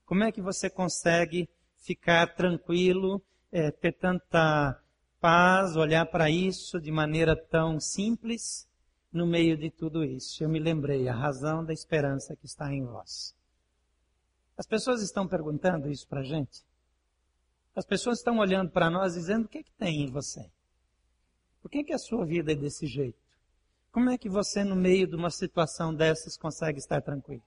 Como 0.07 0.23
é 0.23 0.31
que 0.31 0.41
você 0.41 0.69
consegue 0.69 1.49
ficar 1.79 2.33
tranquilo, 2.33 3.21
é, 3.51 3.69
ter 3.69 3.91
tanta 3.91 4.81
paz, 5.19 5.75
olhar 5.75 6.05
para 6.05 6.29
isso 6.29 6.79
de 6.79 6.89
maneira 6.89 7.35
tão 7.35 7.77
simples 7.77 8.65
no 9.11 9.27
meio 9.27 9.57
de 9.57 9.69
tudo 9.69 10.05
isso? 10.05 10.41
Eu 10.41 10.47
me 10.47 10.59
lembrei, 10.59 11.09
a 11.09 11.13
razão 11.13 11.63
da 11.63 11.73
esperança 11.73 12.37
que 12.37 12.45
está 12.45 12.73
em 12.73 12.85
vós. 12.85 13.35
As 14.57 14.65
pessoas 14.65 15.01
estão 15.01 15.27
perguntando 15.27 15.91
isso 15.91 16.07
para 16.07 16.21
a 16.21 16.23
gente. 16.23 16.63
As 17.75 17.85
pessoas 17.85 18.19
estão 18.19 18.37
olhando 18.37 18.71
para 18.71 18.89
nós 18.89 19.13
dizendo: 19.13 19.43
o 19.43 19.49
que, 19.49 19.57
é 19.57 19.63
que 19.63 19.73
tem 19.73 20.03
em 20.03 20.09
você? 20.09 20.49
Por 21.61 21.69
que, 21.69 21.79
é 21.79 21.83
que 21.83 21.93
a 21.93 21.99
sua 21.99 22.25
vida 22.25 22.53
é 22.53 22.55
desse 22.55 22.87
jeito? 22.87 23.19
Como 23.91 24.09
é 24.09 24.17
que 24.17 24.29
você, 24.29 24.63
no 24.63 24.75
meio 24.75 25.05
de 25.05 25.17
uma 25.17 25.29
situação 25.29 25.93
dessas, 25.93 26.37
consegue 26.37 26.79
estar 26.79 27.01
tranquilo? 27.01 27.43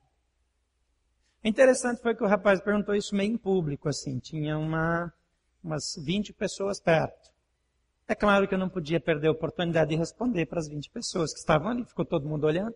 Interessante 1.42 2.02
foi 2.02 2.14
que 2.14 2.22
o 2.22 2.26
rapaz 2.26 2.60
perguntou 2.60 2.94
isso 2.94 3.14
meio 3.14 3.32
em 3.32 3.38
público, 3.38 3.88
assim. 3.88 4.18
Tinha 4.18 4.58
uma, 4.58 5.12
umas 5.62 5.94
20 5.96 6.32
pessoas 6.34 6.80
perto. 6.80 7.30
É 8.06 8.14
claro 8.14 8.46
que 8.46 8.54
eu 8.54 8.58
não 8.58 8.68
podia 8.68 9.00
perder 9.00 9.28
a 9.28 9.32
oportunidade 9.32 9.90
de 9.90 9.96
responder 9.96 10.46
para 10.46 10.58
as 10.58 10.68
20 10.68 10.90
pessoas 10.90 11.32
que 11.32 11.38
estavam 11.38 11.68
ali, 11.68 11.84
ficou 11.84 12.04
todo 12.04 12.28
mundo 12.28 12.44
olhando. 12.44 12.74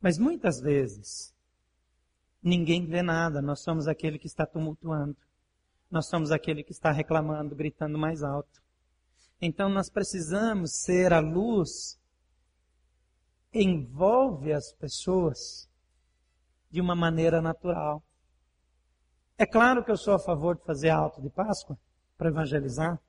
Mas 0.00 0.16
muitas 0.16 0.60
vezes, 0.60 1.34
ninguém 2.42 2.86
vê 2.86 3.02
nada, 3.02 3.42
nós 3.42 3.60
somos 3.60 3.86
aquele 3.86 4.18
que 4.18 4.26
está 4.26 4.46
tumultuando. 4.46 5.16
Nós 5.90 6.06
somos 6.06 6.30
aquele 6.30 6.62
que 6.62 6.72
está 6.72 6.92
reclamando, 6.92 7.54
gritando 7.54 7.98
mais 7.98 8.22
alto. 8.22 8.62
Então 9.42 9.68
nós 9.68 9.90
precisamos 9.90 10.72
ser 10.72 11.12
a 11.12 11.20
luz 11.20 11.98
envolve 13.52 14.52
as 14.52 14.72
pessoas 14.74 15.68
de 16.70 16.80
uma 16.80 16.94
maneira 16.94 17.42
natural. 17.42 18.02
É 19.36 19.46
claro 19.46 19.84
que 19.84 19.90
eu 19.90 19.96
sou 19.96 20.14
a 20.14 20.18
favor 20.18 20.56
de 20.56 20.64
fazer 20.64 20.90
alto 20.90 21.20
de 21.20 21.30
Páscoa 21.30 21.78
para 22.16 22.28
evangelizar. 22.28 23.00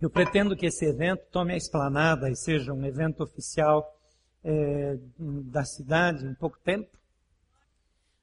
Eu 0.00 0.10
pretendo 0.10 0.54
que 0.54 0.66
esse 0.66 0.84
evento 0.84 1.26
tome 1.30 1.54
a 1.54 1.56
esplanada 1.56 2.30
e 2.30 2.36
seja 2.36 2.72
um 2.72 2.84
evento 2.84 3.22
oficial 3.22 3.98
é, 4.44 4.98
da 5.18 5.64
cidade 5.64 6.26
em 6.26 6.34
pouco 6.34 6.58
tempo. 6.60 6.90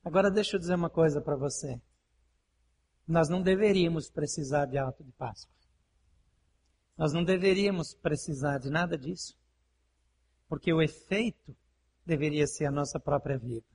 Agora 0.05 0.29
deixa 0.29 0.55
eu 0.55 0.59
dizer 0.59 0.75
uma 0.75 0.89
coisa 0.89 1.19
para 1.19 1.35
você. 1.35 1.81
Nós 3.07 3.27
não 3.27 3.41
deveríamos 3.41 4.09
precisar 4.09 4.65
de 4.67 4.77
alto 4.77 5.03
de 5.03 5.11
Páscoa. 5.13 5.51
Nós 6.97 7.13
não 7.13 7.23
deveríamos 7.23 7.95
precisar 7.95 8.59
de 8.59 8.69
nada 8.69 8.95
disso. 8.95 9.35
Porque 10.47 10.71
o 10.71 10.81
efeito 10.81 11.55
deveria 12.05 12.45
ser 12.45 12.65
a 12.65 12.71
nossa 12.71 12.99
própria 12.99 13.39
vida. 13.39 13.70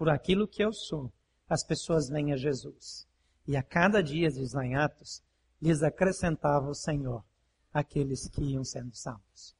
Por 0.00 0.08
aquilo 0.08 0.48
que 0.48 0.64
eu 0.64 0.72
sou, 0.72 1.12
as 1.46 1.62
pessoas 1.62 2.08
vêm 2.08 2.32
a 2.32 2.36
Jesus. 2.38 3.06
E 3.46 3.54
a 3.54 3.62
cada 3.62 4.02
dia, 4.02 4.30
diz 4.30 4.54
lá 4.54 4.64
em 4.64 4.74
Atos, 4.74 5.22
lhes 5.60 5.82
acrescentava 5.82 6.70
o 6.70 6.74
Senhor 6.74 7.22
aqueles 7.70 8.26
que 8.26 8.42
iam 8.42 8.64
sendo 8.64 8.96
salvos. 8.96 9.54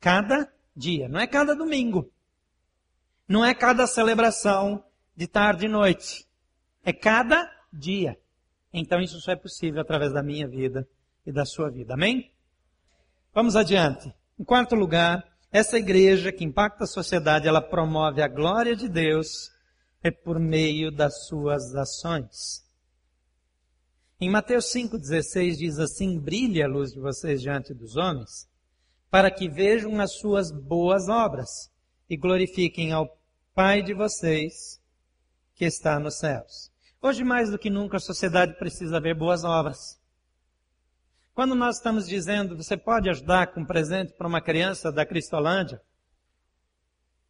Cada 0.00 0.52
dia, 0.74 1.08
não 1.08 1.20
é 1.20 1.28
cada 1.28 1.54
domingo. 1.54 2.10
Não 3.28 3.44
é 3.44 3.54
cada 3.54 3.86
celebração 3.86 4.84
de 5.14 5.28
tarde 5.28 5.66
e 5.66 5.68
noite. 5.68 6.28
É 6.82 6.92
cada 6.92 7.48
dia. 7.72 8.18
Então 8.72 9.00
isso 9.00 9.20
só 9.20 9.30
é 9.30 9.36
possível 9.36 9.80
através 9.80 10.12
da 10.12 10.24
minha 10.24 10.48
vida 10.48 10.88
e 11.24 11.30
da 11.30 11.44
sua 11.44 11.70
vida. 11.70 11.94
Amém? 11.94 12.34
Vamos 13.32 13.54
adiante. 13.54 14.12
Em 14.36 14.42
quarto 14.42 14.74
lugar, 14.74 15.24
essa 15.52 15.78
igreja 15.78 16.32
que 16.32 16.42
impacta 16.44 16.82
a 16.82 16.88
sociedade, 16.88 17.46
ela 17.46 17.62
promove 17.62 18.20
a 18.20 18.26
glória 18.26 18.74
de 18.74 18.88
Deus 18.88 19.53
é 20.04 20.10
por 20.10 20.38
meio 20.38 20.92
das 20.92 21.26
suas 21.26 21.74
ações. 21.74 22.62
Em 24.20 24.28
Mateus 24.28 24.66
5,16 24.66 25.56
diz 25.56 25.78
assim: 25.78 26.20
Brilhe 26.20 26.62
a 26.62 26.68
luz 26.68 26.92
de 26.92 27.00
vocês 27.00 27.40
diante 27.40 27.72
dos 27.72 27.96
homens, 27.96 28.46
para 29.10 29.30
que 29.30 29.48
vejam 29.48 29.98
as 29.98 30.12
suas 30.12 30.52
boas 30.52 31.08
obras 31.08 31.70
e 32.08 32.18
glorifiquem 32.18 32.92
ao 32.92 33.18
Pai 33.54 33.82
de 33.82 33.94
vocês 33.94 34.78
que 35.54 35.64
está 35.64 35.98
nos 35.98 36.18
céus. 36.18 36.70
Hoje, 37.00 37.24
mais 37.24 37.50
do 37.50 37.58
que 37.58 37.70
nunca, 37.70 37.96
a 37.96 38.00
sociedade 38.00 38.58
precisa 38.58 39.00
ver 39.00 39.14
boas 39.14 39.42
obras. 39.42 39.98
Quando 41.32 41.54
nós 41.54 41.76
estamos 41.76 42.06
dizendo, 42.06 42.56
você 42.56 42.76
pode 42.76 43.08
ajudar 43.08 43.54
com 43.54 43.60
um 43.60 43.66
presente 43.66 44.12
para 44.12 44.26
uma 44.26 44.40
criança 44.40 44.92
da 44.92 45.06
Cristolândia, 45.06 45.80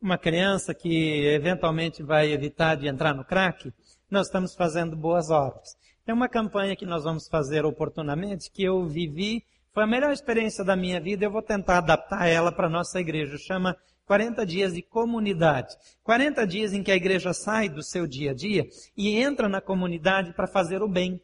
uma 0.05 0.19
criança 0.19 0.75
que 0.75 1.25
eventualmente 1.29 2.03
vai 2.03 2.31
evitar 2.31 2.75
de 2.75 2.87
entrar 2.87 3.15
no 3.15 3.25
crack, 3.25 3.73
nós 4.11 4.27
estamos 4.27 4.55
fazendo 4.55 4.95
boas 4.95 5.31
obras. 5.31 5.79
Tem 6.05 6.15
uma 6.15 6.29
campanha 6.29 6.77
que 6.77 6.85
nós 6.85 7.05
vamos 7.05 7.27
fazer 7.27 7.65
oportunamente 7.65 8.51
que 8.51 8.63
eu 8.63 8.87
vivi, 8.87 9.43
foi 9.73 9.83
a 9.83 9.87
melhor 9.87 10.13
experiência 10.13 10.63
da 10.63 10.77
minha 10.77 11.01
vida, 11.01 11.25
eu 11.25 11.31
vou 11.31 11.41
tentar 11.41 11.79
adaptar 11.79 12.29
ela 12.29 12.53
para 12.53 12.67
a 12.67 12.71
nossa 12.71 13.01
igreja. 13.01 13.39
Chama 13.39 13.75
40 14.05 14.45
dias 14.45 14.75
de 14.75 14.83
comunidade. 14.83 15.75
40 16.03 16.47
dias 16.47 16.75
em 16.75 16.83
que 16.83 16.93
a 16.93 16.97
igreja 16.97 17.33
sai 17.33 17.71
do 17.71 17.83
seu 17.83 18.07
dia 18.07 18.33
a 18.33 18.35
dia 18.35 18.69
e 18.95 19.17
entra 19.17 19.49
na 19.49 19.63
comunidade 19.63 20.35
para 20.35 20.47
fazer 20.47 20.83
o 20.83 20.89
bem, 20.89 21.19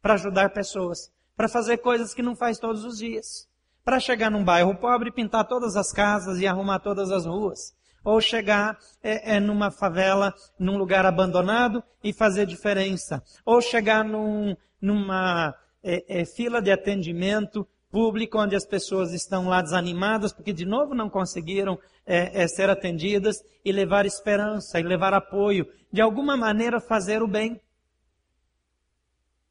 para 0.00 0.14
ajudar 0.14 0.50
pessoas, 0.50 1.12
para 1.36 1.48
fazer 1.48 1.78
coisas 1.78 2.14
que 2.14 2.22
não 2.22 2.36
faz 2.36 2.60
todos 2.60 2.84
os 2.84 2.98
dias. 2.98 3.48
Para 3.84 3.98
chegar 3.98 4.30
num 4.30 4.44
bairro 4.44 4.76
pobre, 4.76 5.10
pintar 5.10 5.44
todas 5.48 5.74
as 5.74 5.92
casas 5.92 6.38
e 6.38 6.46
arrumar 6.46 6.78
todas 6.78 7.10
as 7.10 7.26
ruas. 7.26 7.74
Ou 8.06 8.20
chegar 8.20 8.78
é, 9.02 9.34
é, 9.34 9.40
numa 9.40 9.68
favela, 9.68 10.32
num 10.56 10.78
lugar 10.78 11.04
abandonado 11.04 11.82
e 12.04 12.12
fazer 12.12 12.46
diferença. 12.46 13.20
Ou 13.44 13.60
chegar 13.60 14.04
num, 14.04 14.56
numa 14.80 15.52
é, 15.82 16.20
é 16.20 16.24
fila 16.24 16.62
de 16.62 16.70
atendimento 16.70 17.66
público 17.90 18.38
onde 18.38 18.54
as 18.54 18.64
pessoas 18.64 19.12
estão 19.12 19.48
lá 19.48 19.60
desanimadas 19.60 20.32
porque 20.32 20.52
de 20.52 20.64
novo 20.64 20.94
não 20.94 21.10
conseguiram 21.10 21.76
é, 22.06 22.44
é, 22.44 22.46
ser 22.46 22.70
atendidas 22.70 23.42
e 23.64 23.72
levar 23.72 24.06
esperança 24.06 24.78
e 24.78 24.84
levar 24.84 25.12
apoio, 25.12 25.66
de 25.92 26.00
alguma 26.00 26.36
maneira 26.36 26.80
fazer 26.80 27.24
o 27.24 27.26
bem. 27.26 27.60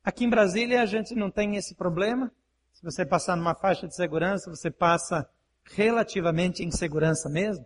Aqui 0.02 0.24
em 0.24 0.30
Brasília 0.30 0.82
a 0.82 0.86
gente 0.86 1.14
não 1.14 1.30
tem 1.30 1.58
esse 1.58 1.76
problema. 1.76 2.32
Se 2.72 2.82
você 2.82 3.06
passar 3.06 3.36
numa 3.36 3.54
faixa 3.54 3.86
de 3.86 3.96
segurança, 3.96 4.50
você 4.50 4.72
passa 4.72 5.28
relativamente 5.66 6.64
em 6.64 6.72
segurança 6.72 7.28
mesmo. 7.28 7.66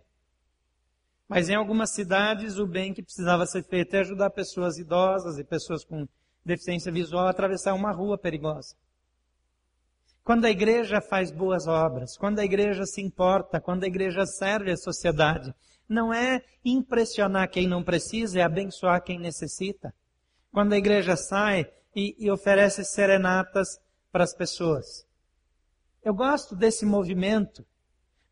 Mas 1.30 1.48
em 1.48 1.54
algumas 1.54 1.90
cidades 1.90 2.58
o 2.58 2.66
bem 2.66 2.92
que 2.92 3.04
precisava 3.04 3.46
ser 3.46 3.62
feito 3.62 3.94
é 3.94 4.00
ajudar 4.00 4.30
pessoas 4.30 4.78
idosas 4.78 5.38
e 5.38 5.44
pessoas 5.44 5.84
com 5.84 6.08
deficiência 6.44 6.90
visual 6.90 7.28
a 7.28 7.30
atravessar 7.30 7.72
uma 7.72 7.92
rua 7.92 8.18
perigosa. 8.18 8.74
Quando 10.24 10.46
a 10.46 10.50
igreja 10.50 11.00
faz 11.00 11.30
boas 11.30 11.68
obras, 11.68 12.16
quando 12.16 12.40
a 12.40 12.44
igreja 12.44 12.84
se 12.84 13.00
importa, 13.00 13.60
quando 13.60 13.84
a 13.84 13.86
igreja 13.86 14.26
serve 14.26 14.72
a 14.72 14.76
sociedade, 14.76 15.54
não 15.88 16.12
é 16.12 16.42
impressionar 16.64 17.48
quem 17.48 17.68
não 17.68 17.84
precisa, 17.84 18.40
é 18.40 18.42
abençoar 18.42 19.00
quem 19.00 19.16
necessita. 19.16 19.94
Quando 20.50 20.72
a 20.72 20.78
igreja 20.78 21.14
sai 21.14 21.64
e, 21.94 22.16
e 22.18 22.28
oferece 22.28 22.84
serenatas 22.84 23.78
para 24.10 24.24
as 24.24 24.34
pessoas. 24.34 25.06
Eu 26.02 26.12
gosto 26.12 26.56
desse 26.56 26.84
movimento, 26.84 27.64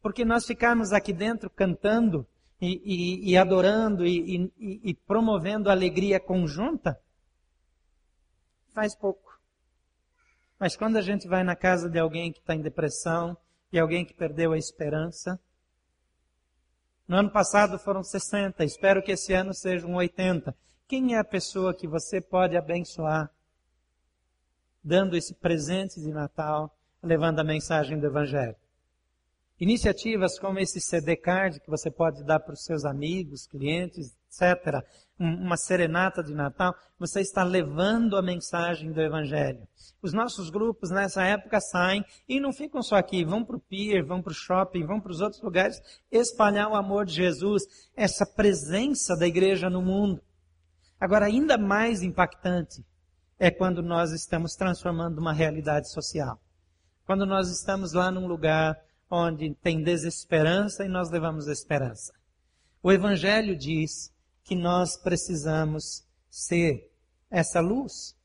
porque 0.03 0.25
nós 0.25 0.45
ficarmos 0.45 0.93
aqui 0.93 1.13
dentro 1.13 1.49
cantando 1.49 2.27
e, 2.61 2.83
e, 2.85 3.31
e 3.31 3.37
adorando 3.37 4.07
e, 4.07 4.95
promovendo 5.07 5.69
a 5.69 5.73
alegria 5.73 6.19
conjunta, 6.19 7.01
faz 8.75 8.97
pouco. 8.97 9.39
Mas 10.59 10.77
quando 10.77 10.97
a 10.97 11.03
gente 11.03 11.29
vai 11.29 11.45
na 11.45 11.55
casa 11.55 11.89
de 11.89 11.99
alguém 11.99 12.33
que 12.33 12.41
está 12.41 12.55
em 12.55 12.61
depressão 12.61 13.37
e 13.73 13.79
alguém 13.79 14.05
que 14.05 14.13
perdeu 14.13 14.53
a 14.53 14.59
esperança, 14.59 15.41
no 17.07 17.17
ano 17.17 17.31
passado 17.31 17.79
foram 17.79 18.03
60, 18.03 18.65
espero 18.65 19.03
que 19.03 19.13
esse 19.13 19.33
ano 19.33 19.55
sejam 19.55 19.95
80. 19.95 20.55
Quem 20.87 21.15
é 21.15 21.19
a 21.19 21.25
pessoa 21.25 21.75
que 21.75 21.87
você 21.87 22.21
pode 22.21 22.57
abençoar, 22.57 23.31
dando 24.83 25.17
esse 25.17 25.35
presente 25.35 26.01
de 26.01 26.13
Natal, 26.13 26.77
levando 27.03 27.39
a 27.39 27.45
mensagem 27.45 27.99
do 27.99 28.07
Evangelho? 28.07 28.57
Iniciativas 29.61 30.39
como 30.39 30.61
esse 30.61 30.81
CD 30.81 31.17
card 31.17 31.59
que 31.59 31.69
você 31.69 31.91
pode 31.91 32.23
dar 32.25 32.39
para 32.39 32.55
os 32.55 32.63
seus 32.63 32.85
amigos, 32.85 33.47
clientes, 33.47 34.17
etc. 34.29 34.85
Uma 35.19 35.57
serenata 35.57 36.23
de 36.23 36.33
Natal, 36.33 36.73
você 36.97 37.21
está 37.21 37.43
levando 37.43 38.17
a 38.17 38.23
mensagem 38.23 38.93
do 38.93 39.01
Evangelho. 39.01 39.67
Os 40.01 40.13
nossos 40.13 40.49
grupos 40.49 40.91
nessa 40.91 41.25
época 41.25 41.61
saem 41.61 42.05
e 42.29 42.39
não 42.39 42.53
ficam 42.53 42.81
só 42.83 42.95
aqui, 42.95 43.25
vão 43.25 43.45
para 43.45 43.57
o 43.57 43.61
pier, 43.61 44.05
vão 44.05 44.23
para 44.23 44.31
o 44.31 44.35
shopping, 44.35 44.87
vão 44.87 45.01
para 45.01 45.11
os 45.11 45.21
outros 45.21 45.43
lugares 45.43 45.81
espalhar 46.09 46.71
o 46.71 46.77
amor 46.77 47.05
de 47.05 47.15
Jesus, 47.15 47.65
essa 47.97 48.25
presença 48.25 49.17
da 49.17 49.27
igreja 49.27 49.69
no 49.69 49.83
mundo. 49.83 50.23
Agora, 51.01 51.27
ainda 51.27 51.59
mais 51.59 52.01
impactante 52.01 52.85
é 53.41 53.51
quando 53.51 53.83
nós 53.83 54.13
estamos 54.13 54.55
transformando 54.55 55.19
uma 55.19 55.33
realidade 55.33 55.91
social. 55.91 56.41
Quando 57.05 57.27
nós 57.27 57.51
estamos 57.51 57.93
lá 57.93 58.11
num 58.11 58.29
lugar 58.29 58.79
onde 59.11 59.55
tem 59.55 59.83
desesperança 59.83 60.85
e 60.85 60.89
nós 60.89 61.11
levamos 61.11 61.47
esperança. 61.47 62.13
O 62.83 62.93
Evangelho 62.93 63.57
diz 63.57 64.13
que 64.45 64.55
nós 64.55 64.97
precisamos 64.97 66.07
ser 66.31 66.91
essa 67.31 67.61
luz 67.61 68.17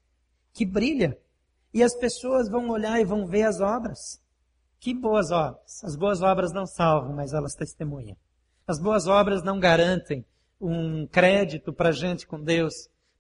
que 0.54 0.65
brilha. 0.65 1.17
E 1.74 1.82
as 1.82 1.96
pessoas 1.96 2.48
vão 2.48 2.69
olhar 2.69 3.00
e 3.00 3.06
vão 3.06 3.26
ver 3.26 3.43
as 3.43 3.60
obras. 3.60 4.22
Que 4.80 4.93
boas 4.93 5.32
obras! 5.32 5.84
As 5.84 5.96
boas 5.96 6.22
obras 6.22 6.52
não 6.52 6.65
salvam, 6.65 7.13
mas 7.13 7.34
elas 7.34 7.56
testemunham. 7.56 8.15
As 8.67 8.80
boas 8.80 9.08
obras 9.08 9.43
não 9.43 9.60
garantem 9.60 10.26
um 10.60 11.08
crédito 11.08 11.74
para 11.74 11.89
a 11.89 11.93
gente 11.93 12.28
com 12.28 12.41
Deus, 12.41 12.74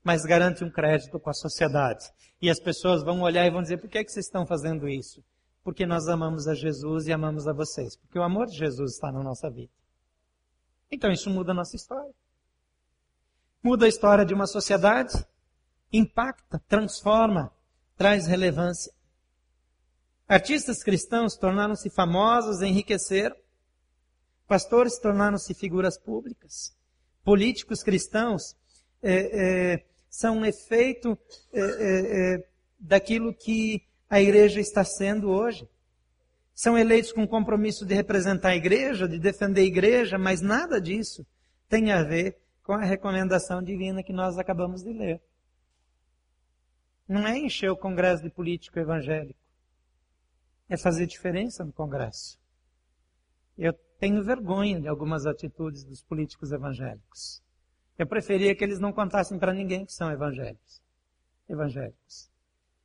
mas 0.03 0.23
garantem 0.23 0.67
um 0.67 0.71
crédito 0.71 1.19
com 1.19 1.29
a 1.29 1.33
sociedade. 1.33 2.05
E 2.41 2.49
as 2.49 2.59
pessoas 2.59 3.03
vão 3.03 3.21
olhar 3.21 3.45
e 3.45 3.51
vão 3.51 3.61
dizer: 3.61 3.77
por 3.77 3.89
que, 3.89 3.97
é 3.97 4.03
que 4.03 4.11
vocês 4.11 4.25
estão 4.25 4.45
fazendo 4.45 4.87
isso? 4.87 5.23
Porque 5.63 5.85
nós 5.85 6.07
amamos 6.07 6.47
a 6.47 6.53
Jesus 6.53 7.07
e 7.07 7.13
amamos 7.13 7.47
a 7.47 7.53
vocês. 7.53 7.95
Porque 7.95 8.19
o 8.19 8.23
amor 8.23 8.47
de 8.47 8.57
Jesus 8.57 8.93
está 8.93 9.11
na 9.11 9.23
nossa 9.23 9.49
vida. 9.49 9.71
Então 10.91 11.11
isso 11.11 11.29
muda 11.29 11.51
a 11.51 11.55
nossa 11.55 11.75
história. 11.75 12.13
Muda 13.63 13.85
a 13.85 13.89
história 13.89 14.25
de 14.25 14.33
uma 14.33 14.45
sociedade, 14.45 15.25
impacta, 15.91 16.59
transforma, 16.67 17.51
traz 17.95 18.27
relevância. 18.27 18.91
Artistas 20.27 20.83
cristãos 20.83 21.37
tornaram-se 21.37 21.89
famosos, 21.89 22.61
enriqueceram. 22.61 23.35
Pastores 24.45 24.99
tornaram-se 24.99 25.53
figuras 25.53 25.97
públicas. 25.97 26.75
Políticos 27.23 27.81
cristãos 27.81 28.55
é, 29.01 29.73
é, 29.75 29.85
são 30.09 30.39
um 30.39 30.45
efeito 30.45 31.17
é, 31.53 32.45
daquilo 32.77 33.33
que 33.33 33.81
a 34.13 34.21
igreja 34.21 34.59
está 34.59 34.83
sendo 34.83 35.31
hoje. 35.31 35.67
São 36.53 36.77
eleitos 36.77 37.11
com 37.11 37.27
compromisso 37.27 37.83
de 37.83 37.95
representar 37.95 38.49
a 38.49 38.55
igreja, 38.55 39.07
de 39.07 39.17
defender 39.17 39.61
a 39.61 39.65
igreja, 39.65 40.19
mas 40.19 40.39
nada 40.39 40.79
disso 40.79 41.25
tem 41.67 41.91
a 41.91 42.03
ver 42.03 42.37
com 42.61 42.73
a 42.73 42.83
recomendação 42.83 43.63
divina 43.63 44.03
que 44.03 44.13
nós 44.13 44.37
acabamos 44.37 44.83
de 44.83 44.93
ler. 44.93 45.19
Não 47.07 47.27
é 47.27 47.39
encher 47.39 47.71
o 47.71 47.75
congresso 47.75 48.21
de 48.21 48.29
político 48.29 48.77
evangélico. 48.77 49.39
É 50.69 50.77
fazer 50.77 51.07
diferença 51.07 51.65
no 51.65 51.73
congresso. 51.73 52.39
Eu 53.57 53.73
tenho 53.99 54.23
vergonha 54.23 54.79
de 54.79 54.87
algumas 54.87 55.25
atitudes 55.25 55.83
dos 55.83 56.03
políticos 56.03 56.51
evangélicos. 56.51 57.41
Eu 57.97 58.05
preferia 58.05 58.55
que 58.55 58.63
eles 58.63 58.79
não 58.79 58.93
contassem 58.93 59.39
para 59.39 59.55
ninguém 59.55 59.87
que 59.87 59.91
são 59.91 60.11
evangélicos. 60.11 60.83
Evangélicos 61.49 62.31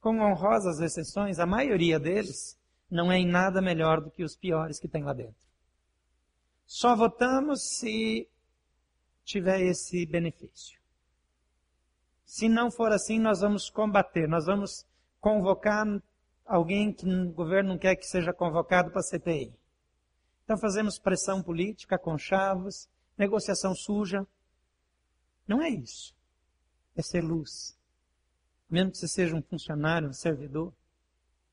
com 0.00 0.20
honrosas 0.20 0.80
exceções, 0.80 1.38
a 1.38 1.46
maioria 1.46 1.98
deles 1.98 2.58
não 2.90 3.10
é 3.10 3.18
em 3.18 3.26
nada 3.26 3.60
melhor 3.60 4.00
do 4.00 4.10
que 4.10 4.22
os 4.22 4.36
piores 4.36 4.78
que 4.78 4.88
tem 4.88 5.02
lá 5.02 5.12
dentro. 5.12 5.46
Só 6.66 6.94
votamos 6.94 7.62
se 7.62 8.28
tiver 9.24 9.60
esse 9.62 10.04
benefício. 10.06 10.78
Se 12.24 12.48
não 12.48 12.70
for 12.70 12.92
assim, 12.92 13.18
nós 13.18 13.40
vamos 13.40 13.70
combater, 13.70 14.28
nós 14.28 14.46
vamos 14.46 14.86
convocar 15.20 15.86
alguém 16.44 16.92
que 16.92 17.06
o 17.06 17.32
governo 17.32 17.70
não 17.70 17.78
quer 17.78 17.96
que 17.96 18.06
seja 18.06 18.32
convocado 18.32 18.90
para 18.90 19.00
a 19.00 19.02
CPI. 19.02 19.52
Então 20.44 20.58
fazemos 20.58 20.98
pressão 20.98 21.42
política, 21.42 21.98
conchavos, 21.98 22.88
negociação 23.16 23.74
suja. 23.74 24.26
Não 25.46 25.62
é 25.62 25.68
isso. 25.68 26.14
É 26.96 27.02
ser 27.02 27.22
luz. 27.22 27.77
Mesmo 28.68 28.90
que 28.90 28.98
você 28.98 29.08
seja 29.08 29.34
um 29.34 29.42
funcionário, 29.42 30.08
um 30.08 30.12
servidor, 30.12 30.72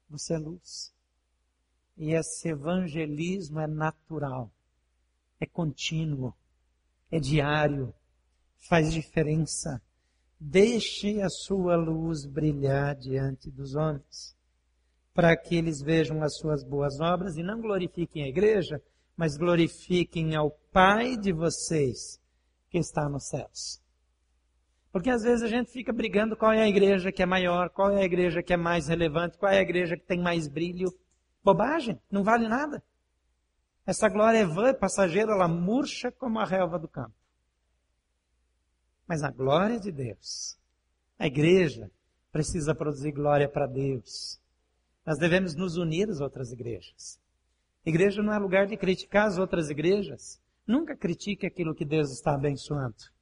você 0.09 0.33
é 0.33 0.37
luz. 0.37 0.93
E 1.97 2.13
esse 2.13 2.49
evangelismo 2.49 3.59
é 3.59 3.67
natural, 3.67 4.51
é 5.39 5.45
contínuo, 5.45 6.33
é 7.09 7.19
diário, 7.19 7.93
faz 8.57 8.91
diferença. 8.91 9.81
Deixe 10.37 11.21
a 11.21 11.29
sua 11.29 11.77
luz 11.77 12.25
brilhar 12.25 12.95
diante 12.95 13.49
dos 13.49 13.75
homens, 13.75 14.35
para 15.13 15.37
que 15.37 15.55
eles 15.55 15.81
vejam 15.81 16.21
as 16.21 16.35
suas 16.35 16.65
boas 16.65 16.99
obras 16.99 17.37
e 17.37 17.43
não 17.43 17.61
glorifiquem 17.61 18.23
a 18.23 18.27
igreja, 18.27 18.83
mas 19.15 19.37
glorifiquem 19.37 20.35
ao 20.35 20.51
Pai 20.73 21.15
de 21.15 21.31
vocês 21.31 22.19
que 22.69 22.77
está 22.77 23.07
nos 23.07 23.29
céus. 23.29 23.84
Porque 24.95 25.09
às 25.09 25.23
vezes 25.23 25.43
a 25.43 25.49
gente 25.49 25.69
fica 25.73 25.91
brigando 25.91 26.37
qual 26.37 26.53
é 26.53 26.61
a 26.61 26.69
igreja 26.69 27.11
que 27.11 27.21
é 27.21 27.25
maior, 27.25 27.69
qual 27.69 27.91
é 27.91 27.99
a 27.99 28.05
igreja 28.05 28.41
que 28.41 28.53
é 28.53 28.55
mais 28.55 28.87
relevante, 28.87 29.37
qual 29.37 29.51
é 29.51 29.57
a 29.57 29.61
igreja 29.61 29.97
que 29.97 30.05
tem 30.05 30.21
mais 30.21 30.47
brilho. 30.47 30.87
Bobagem, 31.43 31.99
não 32.09 32.23
vale 32.23 32.47
nada. 32.47 32.81
Essa 33.85 34.07
glória 34.07 34.37
é 34.37 34.45
vã, 34.45 34.73
passageira, 34.73 35.33
ela 35.33 35.49
murcha 35.49 36.13
como 36.13 36.39
a 36.39 36.45
relva 36.45 36.79
do 36.79 36.87
campo. 36.87 37.13
Mas 39.05 39.21
a 39.21 39.29
glória 39.29 39.81
de 39.81 39.91
Deus, 39.91 40.57
a 41.19 41.27
igreja 41.27 41.91
precisa 42.31 42.73
produzir 42.73 43.11
glória 43.11 43.49
para 43.49 43.67
Deus. 43.67 44.39
Nós 45.05 45.17
devemos 45.17 45.55
nos 45.55 45.75
unir 45.75 46.09
às 46.09 46.21
outras 46.21 46.53
igrejas. 46.53 47.19
igreja 47.85 48.23
não 48.23 48.31
é 48.31 48.39
lugar 48.39 48.65
de 48.65 48.77
criticar 48.77 49.27
as 49.27 49.37
outras 49.37 49.69
igrejas. 49.69 50.41
Nunca 50.65 50.95
critique 50.95 51.45
aquilo 51.45 51.75
que 51.75 51.83
Deus 51.83 52.13
está 52.13 52.33
abençoando. 52.33 53.13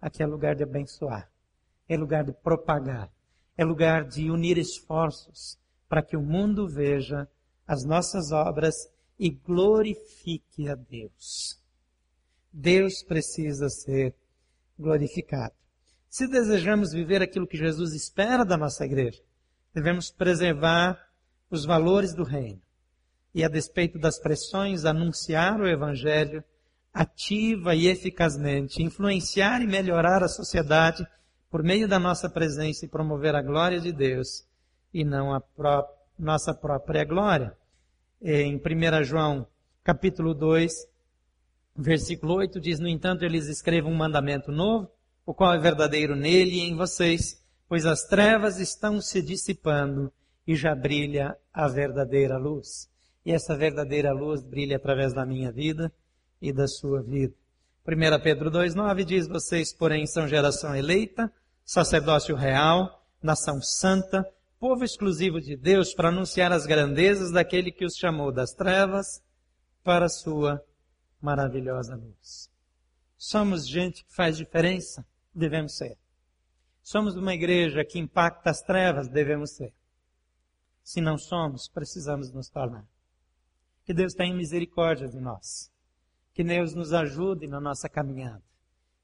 Aqui 0.00 0.22
é 0.22 0.26
lugar 0.26 0.54
de 0.54 0.62
abençoar, 0.62 1.30
é 1.88 1.96
lugar 1.96 2.24
de 2.24 2.32
propagar, 2.32 3.10
é 3.56 3.64
lugar 3.64 4.04
de 4.04 4.30
unir 4.30 4.58
esforços 4.58 5.58
para 5.88 6.02
que 6.02 6.16
o 6.16 6.22
mundo 6.22 6.68
veja 6.68 7.28
as 7.66 7.84
nossas 7.84 8.30
obras 8.30 8.74
e 9.18 9.30
glorifique 9.30 10.68
a 10.68 10.74
Deus. 10.74 11.60
Deus 12.52 13.02
precisa 13.02 13.68
ser 13.68 14.14
glorificado. 14.78 15.54
Se 16.08 16.26
desejamos 16.26 16.92
viver 16.92 17.22
aquilo 17.22 17.46
que 17.46 17.56
Jesus 17.56 17.92
espera 17.92 18.44
da 18.44 18.56
nossa 18.56 18.84
igreja, 18.84 19.22
devemos 19.74 20.10
preservar 20.10 20.98
os 21.50 21.64
valores 21.64 22.14
do 22.14 22.22
reino 22.22 22.60
e, 23.34 23.44
a 23.44 23.48
despeito 23.48 23.98
das 23.98 24.18
pressões, 24.18 24.84
anunciar 24.84 25.60
o 25.60 25.68
Evangelho 25.68 26.42
ativa 26.96 27.74
e 27.74 27.88
eficazmente 27.88 28.82
influenciar 28.82 29.60
e 29.60 29.66
melhorar 29.66 30.22
a 30.22 30.28
sociedade 30.28 31.06
por 31.50 31.62
meio 31.62 31.86
da 31.86 31.98
nossa 31.98 32.26
presença 32.26 32.86
e 32.86 32.88
promover 32.88 33.34
a 33.34 33.42
glória 33.42 33.78
de 33.78 33.92
Deus 33.92 34.46
e 34.94 35.04
não 35.04 35.34
a 35.34 35.38
pró 35.38 35.84
nossa 36.18 36.54
própria 36.54 37.04
glória. 37.04 37.54
Em 38.22 38.56
1 38.56 39.04
João, 39.04 39.46
capítulo 39.84 40.32
2, 40.32 40.72
versículo 41.76 42.36
8 42.36 42.58
diz: 42.58 42.80
"No 42.80 42.88
entanto, 42.88 43.26
eles 43.26 43.46
escrevam 43.46 43.92
um 43.92 43.96
mandamento 43.96 44.50
novo, 44.50 44.90
o 45.26 45.34
qual 45.34 45.52
é 45.52 45.58
verdadeiro 45.58 46.16
nele 46.16 46.52
e 46.52 46.60
em 46.60 46.74
vocês, 46.74 47.44
pois 47.68 47.84
as 47.84 48.04
trevas 48.04 48.58
estão 48.58 49.02
se 49.02 49.20
dissipando 49.20 50.10
e 50.46 50.54
já 50.54 50.74
brilha 50.74 51.36
a 51.52 51.68
verdadeira 51.68 52.38
luz." 52.38 52.88
E 53.22 53.32
essa 53.32 53.54
verdadeira 53.54 54.14
luz 54.14 54.42
brilha 54.42 54.76
através 54.76 55.12
da 55.12 55.26
minha 55.26 55.52
vida 55.52 55.92
e 56.40 56.52
da 56.52 56.66
sua 56.66 57.02
vida. 57.02 57.34
1 57.86 58.22
Pedro 58.22 58.50
2,9 58.50 59.04
diz: 59.04 59.28
Vocês, 59.28 59.72
porém, 59.72 60.06
são 60.06 60.26
geração 60.26 60.74
eleita, 60.74 61.32
sacerdócio 61.64 62.34
real, 62.34 63.04
nação 63.22 63.62
santa, 63.62 64.26
povo 64.58 64.84
exclusivo 64.84 65.40
de 65.40 65.56
Deus, 65.56 65.94
para 65.94 66.08
anunciar 66.08 66.52
as 66.52 66.66
grandezas 66.66 67.30
daquele 67.30 67.70
que 67.70 67.84
os 67.84 67.96
chamou 67.96 68.32
das 68.32 68.52
trevas 68.52 69.22
para 69.84 70.06
a 70.06 70.08
sua 70.08 70.60
maravilhosa 71.20 71.94
luz. 71.94 72.50
Somos 73.16 73.66
gente 73.66 74.04
que 74.04 74.14
faz 74.14 74.36
diferença? 74.36 75.06
Devemos 75.34 75.76
ser. 75.76 75.96
Somos 76.82 77.16
uma 77.16 77.34
igreja 77.34 77.84
que 77.84 77.98
impacta 77.98 78.50
as 78.50 78.62
trevas? 78.62 79.08
Devemos 79.08 79.50
ser. 79.50 79.72
Se 80.82 81.00
não 81.00 81.18
somos, 81.18 81.68
precisamos 81.68 82.32
nos 82.32 82.48
tornar. 82.48 82.86
Que 83.84 83.94
Deus 83.94 84.14
tenha 84.14 84.34
misericórdia 84.34 85.08
de 85.08 85.18
nós. 85.18 85.70
Que 86.36 86.44
Deus 86.44 86.74
nos 86.74 86.92
ajude 86.92 87.46
na 87.46 87.58
nossa 87.58 87.88
caminhada. 87.88 88.42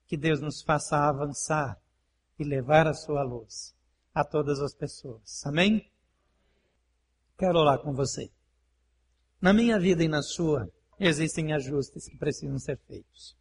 Que 0.06 0.18
Deus 0.18 0.42
nos 0.42 0.60
faça 0.60 0.98
avançar 0.98 1.80
e 2.38 2.44
levar 2.44 2.86
a 2.86 2.92
sua 2.92 3.22
luz 3.22 3.74
a 4.14 4.22
todas 4.22 4.60
as 4.60 4.74
pessoas. 4.74 5.42
Amém? 5.46 5.90
Quero 7.38 7.58
orar 7.58 7.78
com 7.78 7.94
você. 7.94 8.30
Na 9.40 9.50
minha 9.50 9.80
vida 9.80 10.04
e 10.04 10.08
na 10.08 10.20
sua, 10.20 10.70
existem 11.00 11.54
ajustes 11.54 12.06
que 12.06 12.18
precisam 12.18 12.58
ser 12.58 12.78
feitos. 12.86 13.34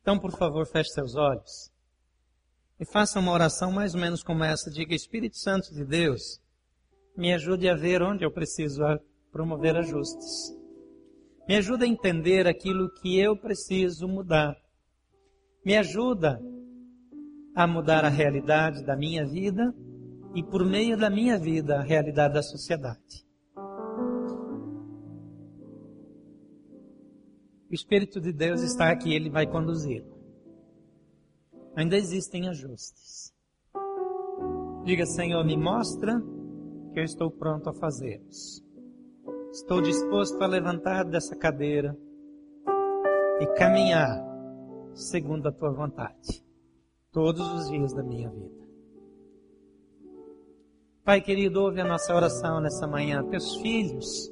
Então, 0.00 0.16
por 0.16 0.30
favor, 0.30 0.64
feche 0.68 0.90
seus 0.90 1.16
olhos 1.16 1.72
e 2.78 2.84
faça 2.84 3.18
uma 3.18 3.32
oração 3.32 3.72
mais 3.72 3.92
ou 3.92 4.00
menos 4.00 4.22
como 4.22 4.44
essa. 4.44 4.70
Diga, 4.70 4.94
Espírito 4.94 5.36
Santo 5.36 5.74
de 5.74 5.84
Deus, 5.84 6.40
me 7.16 7.34
ajude 7.34 7.68
a 7.68 7.74
ver 7.74 8.02
onde 8.02 8.24
eu 8.24 8.30
preciso 8.30 8.84
promover 9.32 9.76
ajustes. 9.76 10.54
Me 11.48 11.56
ajuda 11.56 11.84
a 11.84 11.88
entender 11.88 12.48
aquilo 12.48 12.90
que 12.90 13.18
eu 13.20 13.36
preciso 13.36 14.08
mudar. 14.08 14.56
Me 15.64 15.76
ajuda 15.76 16.40
a 17.54 17.66
mudar 17.66 18.04
a 18.04 18.08
realidade 18.08 18.84
da 18.84 18.96
minha 18.96 19.24
vida 19.24 19.72
e, 20.34 20.42
por 20.42 20.64
meio 20.64 20.96
da 20.96 21.08
minha 21.08 21.38
vida, 21.38 21.78
a 21.78 21.82
realidade 21.82 22.34
da 22.34 22.42
sociedade. 22.42 23.24
O 27.70 27.74
Espírito 27.74 28.20
de 28.20 28.32
Deus 28.32 28.62
está 28.62 28.90
aqui, 28.90 29.14
ele 29.14 29.30
vai 29.30 29.46
conduzi-lo. 29.46 30.16
Ainda 31.76 31.96
existem 31.96 32.48
ajustes. 32.48 33.32
Diga, 34.84 35.06
Senhor, 35.06 35.44
me 35.44 35.56
mostra 35.56 36.20
que 36.92 37.00
eu 37.00 37.04
estou 37.04 37.30
pronto 37.30 37.68
a 37.68 37.74
fazê-los. 37.74 38.65
Estou 39.56 39.80
disposto 39.80 40.38
a 40.42 40.46
levantar 40.46 41.06
dessa 41.06 41.34
cadeira 41.34 41.96
e 43.40 43.46
caminhar 43.56 44.22
segundo 44.92 45.48
a 45.48 45.52
tua 45.52 45.72
vontade, 45.72 46.44
todos 47.10 47.50
os 47.54 47.70
dias 47.70 47.94
da 47.94 48.02
minha 48.02 48.28
vida. 48.28 48.68
Pai 51.02 51.22
querido, 51.22 51.62
ouve 51.62 51.80
a 51.80 51.86
nossa 51.86 52.14
oração 52.14 52.60
nessa 52.60 52.86
manhã. 52.86 53.24
Teus 53.30 53.56
filhos 53.56 54.30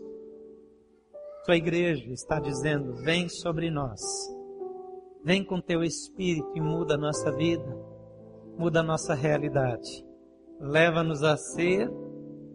tua 1.46 1.56
igreja 1.56 2.12
está 2.12 2.38
dizendo: 2.38 2.92
vem 2.96 3.26
sobre 3.26 3.70
nós. 3.70 4.02
Vem 5.24 5.42
com 5.42 5.58
teu 5.58 5.82
espírito 5.82 6.52
e 6.54 6.60
muda 6.60 6.96
a 6.96 6.98
nossa 6.98 7.32
vida, 7.32 7.74
muda 8.58 8.80
a 8.80 8.82
nossa 8.82 9.14
realidade. 9.14 10.04
Leva-nos 10.60 11.22
a 11.22 11.34
ser, 11.38 11.90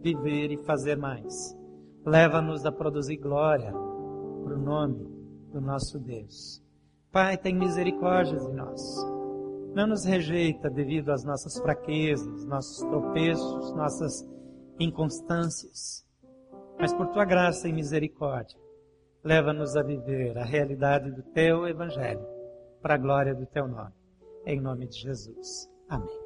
viver 0.00 0.52
e 0.52 0.64
fazer 0.64 0.96
mais. 0.96 1.58
Leva-nos 2.04 2.64
a 2.64 2.72
produzir 2.72 3.16
glória 3.16 3.72
para 3.72 4.54
o 4.54 4.58
nome 4.58 5.06
do 5.52 5.60
nosso 5.60 5.98
Deus. 5.98 6.62
Pai, 7.12 7.36
tem 7.36 7.54
misericórdia 7.54 8.38
de 8.38 8.52
nós. 8.52 8.80
Não 9.74 9.86
nos 9.86 10.04
rejeita 10.04 10.70
devido 10.70 11.10
às 11.10 11.24
nossas 11.24 11.58
fraquezas, 11.58 12.44
nossos 12.44 12.78
tropeços, 12.88 13.72
nossas 13.74 14.26
inconstâncias. 14.78 16.04
Mas 16.78 16.92
por 16.94 17.08
tua 17.08 17.24
graça 17.24 17.68
e 17.68 17.72
misericórdia, 17.72 18.58
Leva-nos 19.22 19.76
a 19.76 19.82
viver 19.82 20.36
a 20.38 20.44
realidade 20.44 21.10
do 21.12 21.22
teu 21.22 21.68
evangelho, 21.68 22.26
para 22.80 22.94
a 22.94 22.98
glória 22.98 23.34
do 23.34 23.44
teu 23.46 23.68
nome. 23.68 23.92
Em 24.46 24.58
nome 24.58 24.86
de 24.86 24.98
Jesus. 24.98 25.70
Amém. 25.88 26.19